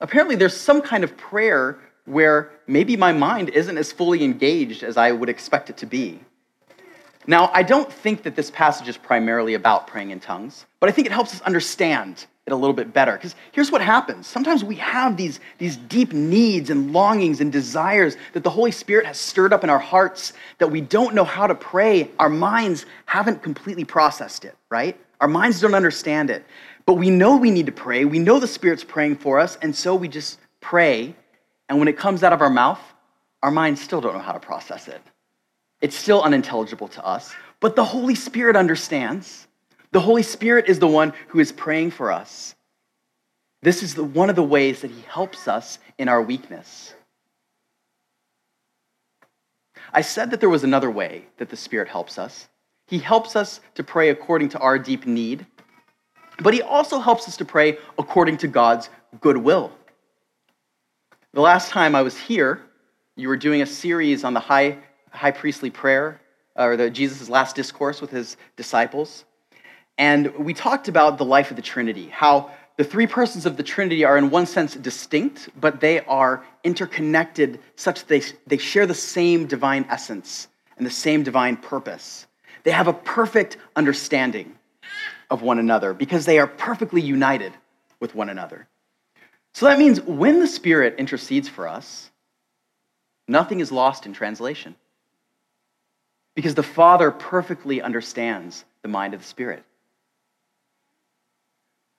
Apparently, 0.00 0.34
there's 0.34 0.56
some 0.56 0.82
kind 0.82 1.04
of 1.04 1.16
prayer 1.16 1.78
where 2.08 2.50
maybe 2.66 2.96
my 2.96 3.12
mind 3.12 3.50
isn't 3.50 3.76
as 3.76 3.92
fully 3.92 4.24
engaged 4.24 4.82
as 4.82 4.96
I 4.96 5.12
would 5.12 5.28
expect 5.28 5.70
it 5.70 5.76
to 5.78 5.86
be. 5.86 6.20
Now, 7.26 7.50
I 7.52 7.62
don't 7.62 7.92
think 7.92 8.22
that 8.22 8.34
this 8.34 8.50
passage 8.50 8.88
is 8.88 8.96
primarily 8.96 9.52
about 9.52 9.86
praying 9.86 10.10
in 10.10 10.20
tongues, 10.20 10.64
but 10.80 10.88
I 10.88 10.92
think 10.92 11.06
it 11.06 11.12
helps 11.12 11.34
us 11.34 11.42
understand 11.42 12.26
it 12.46 12.52
a 12.52 12.56
little 12.56 12.74
bit 12.74 12.94
better. 12.94 13.12
Because 13.12 13.34
here's 13.52 13.70
what 13.70 13.82
happens 13.82 14.26
sometimes 14.26 14.64
we 14.64 14.76
have 14.76 15.16
these, 15.16 15.38
these 15.58 15.76
deep 15.76 16.14
needs 16.14 16.70
and 16.70 16.92
longings 16.92 17.42
and 17.42 17.52
desires 17.52 18.16
that 18.32 18.42
the 18.44 18.50
Holy 18.50 18.70
Spirit 18.70 19.04
has 19.04 19.18
stirred 19.18 19.52
up 19.52 19.62
in 19.62 19.68
our 19.68 19.78
hearts 19.78 20.32
that 20.56 20.68
we 20.68 20.80
don't 20.80 21.14
know 21.14 21.24
how 21.24 21.46
to 21.46 21.54
pray. 21.54 22.10
Our 22.18 22.30
minds 22.30 22.86
haven't 23.04 23.42
completely 23.42 23.84
processed 23.84 24.46
it, 24.46 24.56
right? 24.70 24.98
Our 25.20 25.28
minds 25.28 25.60
don't 25.60 25.74
understand 25.74 26.30
it. 26.30 26.46
But 26.86 26.94
we 26.94 27.10
know 27.10 27.36
we 27.36 27.50
need 27.50 27.66
to 27.66 27.72
pray. 27.72 28.06
We 28.06 28.18
know 28.18 28.40
the 28.40 28.46
Spirit's 28.46 28.84
praying 28.84 29.16
for 29.16 29.38
us, 29.38 29.58
and 29.60 29.76
so 29.76 29.94
we 29.94 30.08
just 30.08 30.38
pray. 30.62 31.14
And 31.68 31.78
when 31.78 31.88
it 31.88 31.96
comes 31.96 32.22
out 32.22 32.32
of 32.32 32.40
our 32.40 32.50
mouth, 32.50 32.80
our 33.42 33.50
minds 33.50 33.80
still 33.80 34.00
don't 34.00 34.14
know 34.14 34.20
how 34.20 34.32
to 34.32 34.40
process 34.40 34.88
it. 34.88 35.00
It's 35.80 35.96
still 35.96 36.22
unintelligible 36.22 36.88
to 36.88 37.04
us, 37.04 37.34
but 37.60 37.76
the 37.76 37.84
Holy 37.84 38.14
Spirit 38.14 38.56
understands. 38.56 39.46
The 39.92 40.00
Holy 40.00 40.22
Spirit 40.22 40.66
is 40.68 40.78
the 40.78 40.88
one 40.88 41.12
who 41.28 41.38
is 41.38 41.52
praying 41.52 41.92
for 41.92 42.10
us. 42.10 42.54
This 43.62 43.82
is 43.82 43.94
the, 43.94 44.04
one 44.04 44.30
of 44.30 44.36
the 44.36 44.42
ways 44.42 44.80
that 44.80 44.90
He 44.90 45.00
helps 45.02 45.48
us 45.48 45.78
in 45.98 46.08
our 46.08 46.22
weakness. 46.22 46.94
I 49.92 50.02
said 50.02 50.30
that 50.30 50.40
there 50.40 50.48
was 50.48 50.64
another 50.64 50.90
way 50.90 51.26
that 51.38 51.48
the 51.48 51.56
Spirit 51.56 51.88
helps 51.88 52.18
us. 52.18 52.48
He 52.86 52.98
helps 52.98 53.36
us 53.36 53.60
to 53.74 53.84
pray 53.84 54.10
according 54.10 54.50
to 54.50 54.58
our 54.58 54.78
deep 54.78 55.06
need, 55.06 55.46
but 56.40 56.54
He 56.54 56.62
also 56.62 56.98
helps 56.98 57.28
us 57.28 57.36
to 57.38 57.44
pray 57.44 57.78
according 57.98 58.38
to 58.38 58.48
God's 58.48 58.90
goodwill. 59.20 59.72
The 61.38 61.42
last 61.42 61.70
time 61.70 61.94
I 61.94 62.02
was 62.02 62.18
here, 62.18 62.60
you 63.14 63.28
were 63.28 63.36
doing 63.36 63.62
a 63.62 63.66
series 63.66 64.24
on 64.24 64.34
the 64.34 64.40
high 64.40 64.78
high 65.12 65.30
priestly 65.30 65.70
prayer, 65.70 66.20
uh, 66.58 66.64
or 66.64 66.76
the 66.76 66.90
Jesus' 66.90 67.28
last 67.28 67.54
discourse 67.54 68.00
with 68.00 68.10
his 68.10 68.36
disciples. 68.56 69.24
And 69.98 70.34
we 70.34 70.52
talked 70.52 70.88
about 70.88 71.16
the 71.16 71.24
life 71.24 71.50
of 71.50 71.56
the 71.56 71.62
Trinity, 71.62 72.08
how 72.08 72.50
the 72.76 72.82
three 72.82 73.06
persons 73.06 73.46
of 73.46 73.56
the 73.56 73.62
Trinity 73.62 74.04
are, 74.04 74.18
in 74.18 74.30
one 74.30 74.46
sense, 74.46 74.74
distinct, 74.74 75.48
but 75.60 75.78
they 75.78 76.00
are 76.06 76.44
interconnected 76.64 77.60
such 77.76 78.00
that 78.00 78.08
they, 78.08 78.22
they 78.48 78.58
share 78.58 78.86
the 78.86 78.92
same 78.92 79.46
divine 79.46 79.86
essence 79.88 80.48
and 80.76 80.84
the 80.84 80.90
same 80.90 81.22
divine 81.22 81.56
purpose. 81.56 82.26
They 82.64 82.72
have 82.72 82.88
a 82.88 82.92
perfect 82.92 83.58
understanding 83.76 84.56
of 85.30 85.42
one 85.42 85.60
another 85.60 85.94
because 85.94 86.26
they 86.26 86.40
are 86.40 86.48
perfectly 86.48 87.00
united 87.00 87.52
with 88.00 88.16
one 88.16 88.28
another. 88.28 88.66
So 89.54 89.66
that 89.66 89.78
means 89.78 90.00
when 90.00 90.40
the 90.40 90.46
Spirit 90.46 90.96
intercedes 90.98 91.48
for 91.48 91.66
us, 91.66 92.10
nothing 93.26 93.60
is 93.60 93.72
lost 93.72 94.06
in 94.06 94.12
translation 94.12 94.76
because 96.34 96.54
the 96.54 96.62
Father 96.62 97.10
perfectly 97.10 97.82
understands 97.82 98.64
the 98.82 98.88
mind 98.88 99.14
of 99.14 99.20
the 99.20 99.26
Spirit. 99.26 99.64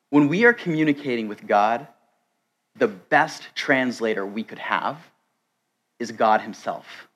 When 0.10 0.28
we 0.28 0.46
are 0.46 0.54
communicating 0.54 1.28
with 1.28 1.46
God, 1.46 1.88
the 2.78 2.88
best 2.88 3.44
translator 3.54 4.26
we 4.26 4.44
could 4.44 4.60
have 4.60 4.98
is 6.00 6.12
God 6.12 6.42
Himself. 6.42 7.10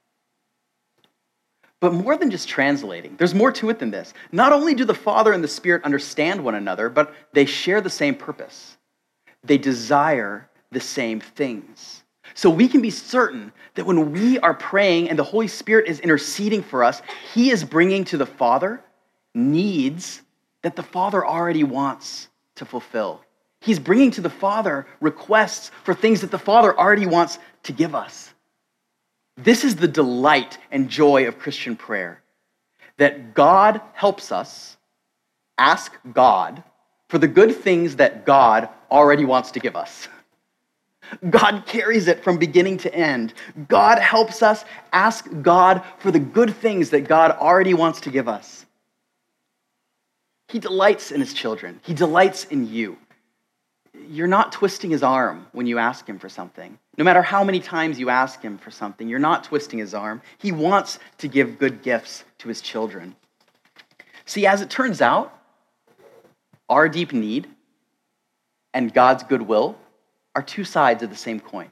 But 1.80 1.94
more 1.94 2.18
than 2.18 2.32
just 2.32 2.48
translating, 2.48 3.16
there's 3.18 3.34
more 3.34 3.52
to 3.54 3.70
it 3.70 3.80
than 3.80 3.92
this. 3.92 4.14
Not 4.32 4.54
only 4.54 4.74
do 4.74 4.86
the 4.86 4.94
Father 4.94 5.34
and 5.34 5.44
the 5.44 5.48
Spirit 5.48 5.84
understand 5.84 6.44
one 6.44 6.56
another, 6.56 6.90
but 6.90 7.14
they 7.34 7.46
share 7.46 7.82
the 7.82 7.90
same 7.90 8.16
purpose. 8.16 8.78
They 9.44 9.58
desire 9.58 10.50
the 10.72 10.80
same 10.80 11.20
things. 11.20 12.04
So 12.34 12.50
we 12.50 12.68
can 12.68 12.82
be 12.82 12.90
certain 12.90 13.52
that 13.76 13.86
when 13.86 14.12
we 14.12 14.40
are 14.40 14.54
praying 14.54 15.10
and 15.10 15.20
the 15.20 15.24
Holy 15.24 15.48
Spirit 15.48 15.88
is 15.88 16.00
interceding 16.00 16.64
for 16.64 16.84
us, 16.84 17.02
He 17.34 17.52
is 17.52 17.64
bringing 17.64 18.06
to 18.06 18.18
the 18.18 18.26
Father 18.26 18.82
needs 19.34 20.22
that 20.62 20.76
the 20.76 20.84
Father 20.84 21.26
already 21.26 21.64
wants 21.64 22.30
to 22.56 22.66
fulfill. 22.66 23.22
He's 23.60 23.80
bringing 23.80 24.12
to 24.12 24.22
the 24.22 24.30
Father 24.30 24.88
requests 25.00 25.72
for 25.84 25.94
things 25.94 26.22
that 26.22 26.32
the 26.32 26.40
Father 26.40 26.78
already 26.78 27.06
wants 27.06 27.40
to 27.64 27.74
give 27.74 27.96
us. 27.96 28.34
This 29.38 29.64
is 29.64 29.76
the 29.76 29.88
delight 29.88 30.58
and 30.72 30.90
joy 30.90 31.28
of 31.28 31.40
Christian 31.40 31.76
prayer 31.76 32.22
that 32.98 33.34
God 33.34 33.82
helps 33.94 34.32
us 34.32 34.78
ask 35.58 35.94
God 36.14 36.64
for 37.10 37.18
the 37.18 37.28
good 37.28 37.56
things 37.56 37.96
that 37.98 38.26
God 38.26 38.70
already 38.94 39.26
wants 39.26 39.52
to 39.52 39.60
give 39.60 39.76
us. 39.76 40.08
God 41.30 41.66
carries 41.66 42.08
it 42.08 42.24
from 42.24 42.38
beginning 42.38 42.78
to 42.78 42.96
end. 42.96 43.34
God 43.68 44.00
helps 44.00 44.42
us 44.42 44.64
ask 44.94 45.28
God 45.42 45.84
for 46.00 46.12
the 46.12 46.20
good 46.20 46.56
things 46.56 46.92
that 46.92 47.08
God 47.08 47.32
already 47.32 47.74
wants 47.74 48.02
to 48.02 48.10
give 48.10 48.28
us. 48.30 48.66
He 50.48 50.60
delights 50.60 51.12
in 51.12 51.20
his 51.20 51.34
children, 51.34 51.82
He 51.84 51.94
delights 51.94 52.46
in 52.46 52.68
you. 52.68 52.98
You're 54.10 54.28
not 54.28 54.52
twisting 54.52 54.90
his 54.90 55.04
arm 55.04 55.46
when 55.52 55.68
you 55.68 55.78
ask 55.78 56.08
him 56.08 56.20
for 56.20 56.28
something. 56.28 56.78
No 56.98 57.04
matter 57.04 57.22
how 57.22 57.44
many 57.44 57.60
times 57.60 58.00
you 58.00 58.10
ask 58.10 58.42
him 58.42 58.58
for 58.58 58.72
something, 58.72 59.08
you're 59.08 59.20
not 59.20 59.44
twisting 59.44 59.80
his 59.80 59.94
arm. 59.94 60.22
He 60.40 60.52
wants 60.52 61.00
to 61.20 61.28
give 61.28 61.60
good 61.60 61.84
gifts 61.84 62.24
to 62.40 62.48
his 62.48 62.60
children. 62.60 63.16
See, 64.26 64.46
as 64.48 64.62
it 64.62 64.70
turns 64.70 65.00
out, 65.00 65.40
our 66.70 66.90
deep 66.90 67.14
need 67.14 67.48
and 68.74 68.94
God's 68.94 69.24
goodwill 69.24 69.78
are 70.36 70.42
two 70.42 70.64
sides 70.64 71.04
of 71.04 71.10
the 71.10 71.16
same 71.16 71.40
coin. 71.40 71.72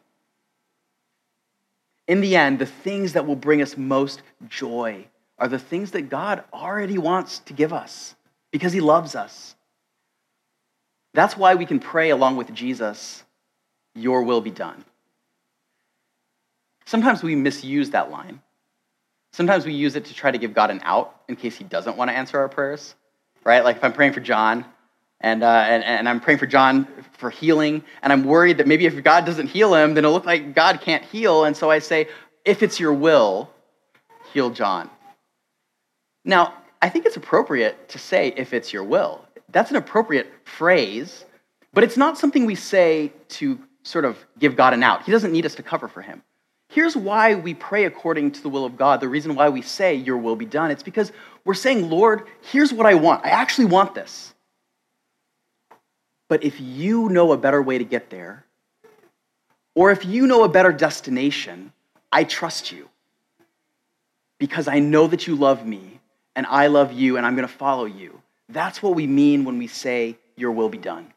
In 2.08 2.22
the 2.22 2.36
end, 2.36 2.60
the 2.60 2.66
things 2.66 3.14
that 3.14 3.26
will 3.26 3.36
bring 3.36 3.62
us 3.62 3.78
most 3.78 4.22
joy 4.48 5.06
are 5.40 5.48
the 5.48 5.60
things 5.60 5.92
that 5.92 6.04
God 6.04 6.44
already 6.54 6.98
wants 6.98 7.40
to 7.40 7.54
give 7.54 7.74
us 7.74 8.16
because 8.52 8.74
He 8.74 8.82
loves 8.82 9.16
us. 9.16 9.56
That's 11.14 11.36
why 11.36 11.56
we 11.56 11.66
can 11.66 11.80
pray 11.80 12.10
along 12.10 12.38
with 12.38 12.54
Jesus, 12.54 13.24
Your 13.96 14.24
will 14.24 14.42
be 14.42 14.52
done. 14.52 14.86
Sometimes 16.86 17.24
we 17.24 17.36
misuse 17.36 17.92
that 17.92 18.12
line. 18.12 18.42
Sometimes 19.32 19.66
we 19.66 19.74
use 19.74 19.96
it 19.96 20.06
to 20.06 20.14
try 20.14 20.30
to 20.30 20.38
give 20.38 20.54
God 20.54 20.70
an 20.70 20.82
out 20.84 21.22
in 21.28 21.36
case 21.36 21.56
He 21.56 21.64
doesn't 21.64 21.98
want 21.98 22.10
to 22.10 22.16
answer 22.16 22.38
our 22.40 22.50
prayers, 22.50 22.96
right? 23.44 23.64
Like 23.64 23.78
if 23.78 23.84
I'm 23.84 23.94
praying 23.94 24.14
for 24.14 24.20
John 24.20 24.66
and, 25.22 25.44
uh, 25.44 25.48
and, 25.48 25.84
and 25.84 26.10
I'm 26.10 26.20
praying 26.20 26.40
for 26.40 26.48
John 26.48 26.88
for 27.14 27.30
healing, 27.30 27.84
and 28.02 28.12
I'm 28.12 28.24
worried 28.24 28.58
that 28.58 28.68
maybe 28.68 28.86
if 28.86 29.04
God 29.04 29.26
doesn't 29.26 29.48
heal 29.48 29.74
him, 29.76 29.94
then 29.94 30.04
it'll 30.04 30.14
look 30.14 30.26
like 30.26 30.56
God 30.56 30.82
can't 30.82 31.04
heal. 31.04 31.46
And 31.46 31.56
so 31.56 31.70
I 31.70 31.80
say, 31.80 32.08
if 32.44 32.64
it's 32.64 32.80
your 32.80 32.94
will, 32.94 33.50
heal 34.34 34.50
John. 34.50 34.90
Now, 36.26 36.56
I 36.82 36.90
think 36.90 37.06
it's 37.06 37.18
appropriate 37.18 37.90
to 37.90 38.00
say, 38.00 38.34
if 38.36 38.54
it's 38.54 38.74
your 38.74 38.84
will. 38.84 39.24
That's 39.50 39.70
an 39.70 39.78
appropriate 39.78 40.32
phrase, 40.46 41.26
but 41.74 41.84
it's 41.84 41.98
not 41.98 42.18
something 42.18 42.46
we 42.46 42.56
say 42.56 43.12
to 43.30 43.60
sort 43.84 44.06
of 44.06 44.18
give 44.40 44.56
God 44.56 44.74
an 44.74 44.82
out. 44.82 45.04
He 45.04 45.12
doesn't 45.12 45.32
need 45.32 45.46
us 45.46 45.56
to 45.56 45.64
cover 45.64 45.88
for 45.88 46.02
him. 46.02 46.24
Here's 46.70 46.96
why 46.96 47.36
we 47.36 47.54
pray 47.54 47.86
according 47.86 48.32
to 48.32 48.42
the 48.42 48.50
will 48.50 48.66
of 48.66 48.78
God. 48.78 49.02
The 49.02 49.10
reason 49.10 49.36
why 49.36 49.50
we 49.50 49.62
say, 49.62 49.94
Your 49.94 50.18
will 50.18 50.38
be 50.38 50.46
done. 50.46 50.72
It's 50.72 50.84
because 50.84 51.12
we're 51.44 51.54
saying, 51.54 51.90
Lord, 51.90 52.28
here's 52.42 52.72
what 52.72 52.86
I 52.86 52.94
want. 52.94 53.26
I 53.26 53.30
actually 53.30 53.66
want 53.66 53.94
this. 53.94 54.34
But 56.32 56.46
if 56.46 56.62
you 56.62 57.10
know 57.10 57.34
a 57.34 57.38
better 57.38 57.62
way 57.62 57.78
to 57.78 57.84
get 57.84 58.10
there, 58.10 58.46
or 59.76 59.92
if 59.92 60.06
you 60.06 60.28
know 60.28 60.46
a 60.46 60.48
better 60.48 60.72
destination, 60.72 61.74
I 62.10 62.24
trust 62.24 62.72
you 62.72 62.88
because 64.40 64.70
I 64.70 64.80
know 64.80 65.08
that 65.08 65.28
you 65.28 65.36
love 65.36 65.66
me 65.66 66.00
and 66.34 66.46
I 66.46 66.68
love 66.68 66.94
you 66.94 67.18
and 67.18 67.26
I'm 67.26 67.36
going 67.36 67.46
to 67.46 67.54
follow 67.54 67.84
you. 67.84 68.22
That's 68.48 68.82
what 68.82 68.96
we 68.96 69.08
mean 69.08 69.44
when 69.44 69.58
we 69.58 69.68
say, 69.68 70.16
Your 70.38 70.54
will 70.54 70.70
be 70.70 70.78
done. 70.78 71.12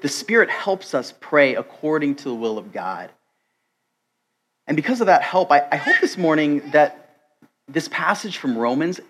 The 0.00 0.08
Spirit 0.08 0.48
helps 0.48 0.94
us 0.94 1.12
pray 1.18 1.56
according 1.56 2.14
to 2.14 2.28
the 2.28 2.34
will 2.36 2.58
of 2.58 2.72
God. 2.72 3.10
And 4.68 4.76
because 4.76 5.00
of 5.00 5.08
that 5.08 5.22
help, 5.22 5.50
I, 5.50 5.66
I 5.72 5.76
hope 5.78 5.96
this 6.00 6.16
morning 6.16 6.70
that 6.70 7.16
this 7.66 7.88
passage 7.88 8.38
from 8.38 8.56
Romans 8.56 9.00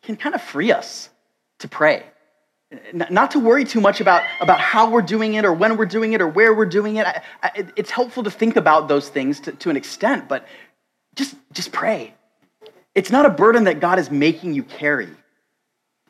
can 0.00 0.16
kind 0.16 0.34
of 0.34 0.40
free 0.40 0.72
us 0.72 1.10
to 1.58 1.68
pray 1.68 2.04
not 2.92 3.30
to 3.32 3.38
worry 3.38 3.64
too 3.64 3.80
much 3.80 4.00
about, 4.00 4.22
about 4.40 4.60
how 4.60 4.90
we're 4.90 5.02
doing 5.02 5.34
it 5.34 5.44
or 5.44 5.52
when 5.52 5.76
we're 5.76 5.86
doing 5.86 6.12
it 6.12 6.20
or 6.20 6.28
where 6.28 6.54
we're 6.54 6.66
doing 6.66 6.96
it. 6.96 7.06
I, 7.06 7.22
I, 7.42 7.66
it's 7.76 7.90
helpful 7.90 8.22
to 8.24 8.30
think 8.30 8.56
about 8.56 8.88
those 8.88 9.08
things 9.08 9.40
to, 9.40 9.52
to 9.52 9.70
an 9.70 9.76
extent, 9.76 10.28
but 10.28 10.46
just, 11.14 11.34
just 11.52 11.72
pray. 11.72 12.14
It's 12.94 13.10
not 13.10 13.26
a 13.26 13.30
burden 13.30 13.64
that 13.64 13.80
God 13.80 13.98
is 13.98 14.10
making 14.10 14.54
you 14.54 14.62
carry, 14.62 15.08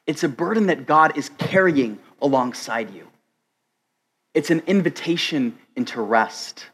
it's 0.07 0.25
a 0.25 0.29
burden 0.29 0.67
that 0.67 0.87
God 0.87 1.17
is 1.17 1.31
carrying 1.39 1.99
alongside 2.21 2.93
you. 2.93 3.07
It's 4.35 4.51
an 4.51 4.63
invitation 4.67 5.59
into 5.77 6.01
rest. 6.01 6.67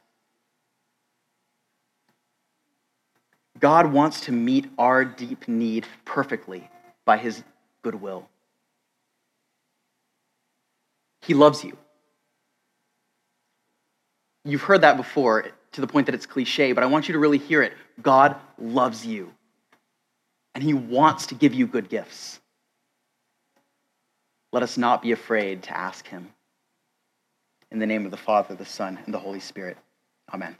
God 3.58 3.92
wants 3.92 4.22
to 4.22 4.32
meet 4.32 4.66
our 4.78 5.04
deep 5.04 5.48
need 5.48 5.84
perfectly 6.04 6.70
by 7.04 7.18
his 7.18 7.42
goodwill. 7.82 8.28
He 11.28 11.34
loves 11.34 11.62
you. 11.62 11.76
You've 14.46 14.62
heard 14.62 14.80
that 14.80 14.96
before 14.96 15.48
to 15.72 15.80
the 15.82 15.86
point 15.86 16.06
that 16.06 16.14
it's 16.14 16.24
cliche, 16.24 16.72
but 16.72 16.82
I 16.82 16.86
want 16.86 17.06
you 17.06 17.12
to 17.12 17.18
really 17.18 17.36
hear 17.36 17.62
it. 17.62 17.74
God 18.00 18.34
loves 18.58 19.04
you, 19.04 19.30
and 20.54 20.64
He 20.64 20.72
wants 20.72 21.26
to 21.26 21.34
give 21.34 21.52
you 21.52 21.66
good 21.66 21.90
gifts. 21.90 22.40
Let 24.54 24.62
us 24.62 24.78
not 24.78 25.02
be 25.02 25.12
afraid 25.12 25.64
to 25.64 25.76
ask 25.76 26.08
Him. 26.08 26.30
In 27.70 27.78
the 27.78 27.86
name 27.86 28.06
of 28.06 28.10
the 28.10 28.16
Father, 28.16 28.54
the 28.54 28.64
Son, 28.64 28.98
and 29.04 29.12
the 29.12 29.18
Holy 29.18 29.40
Spirit. 29.40 29.76
Amen. 30.32 30.56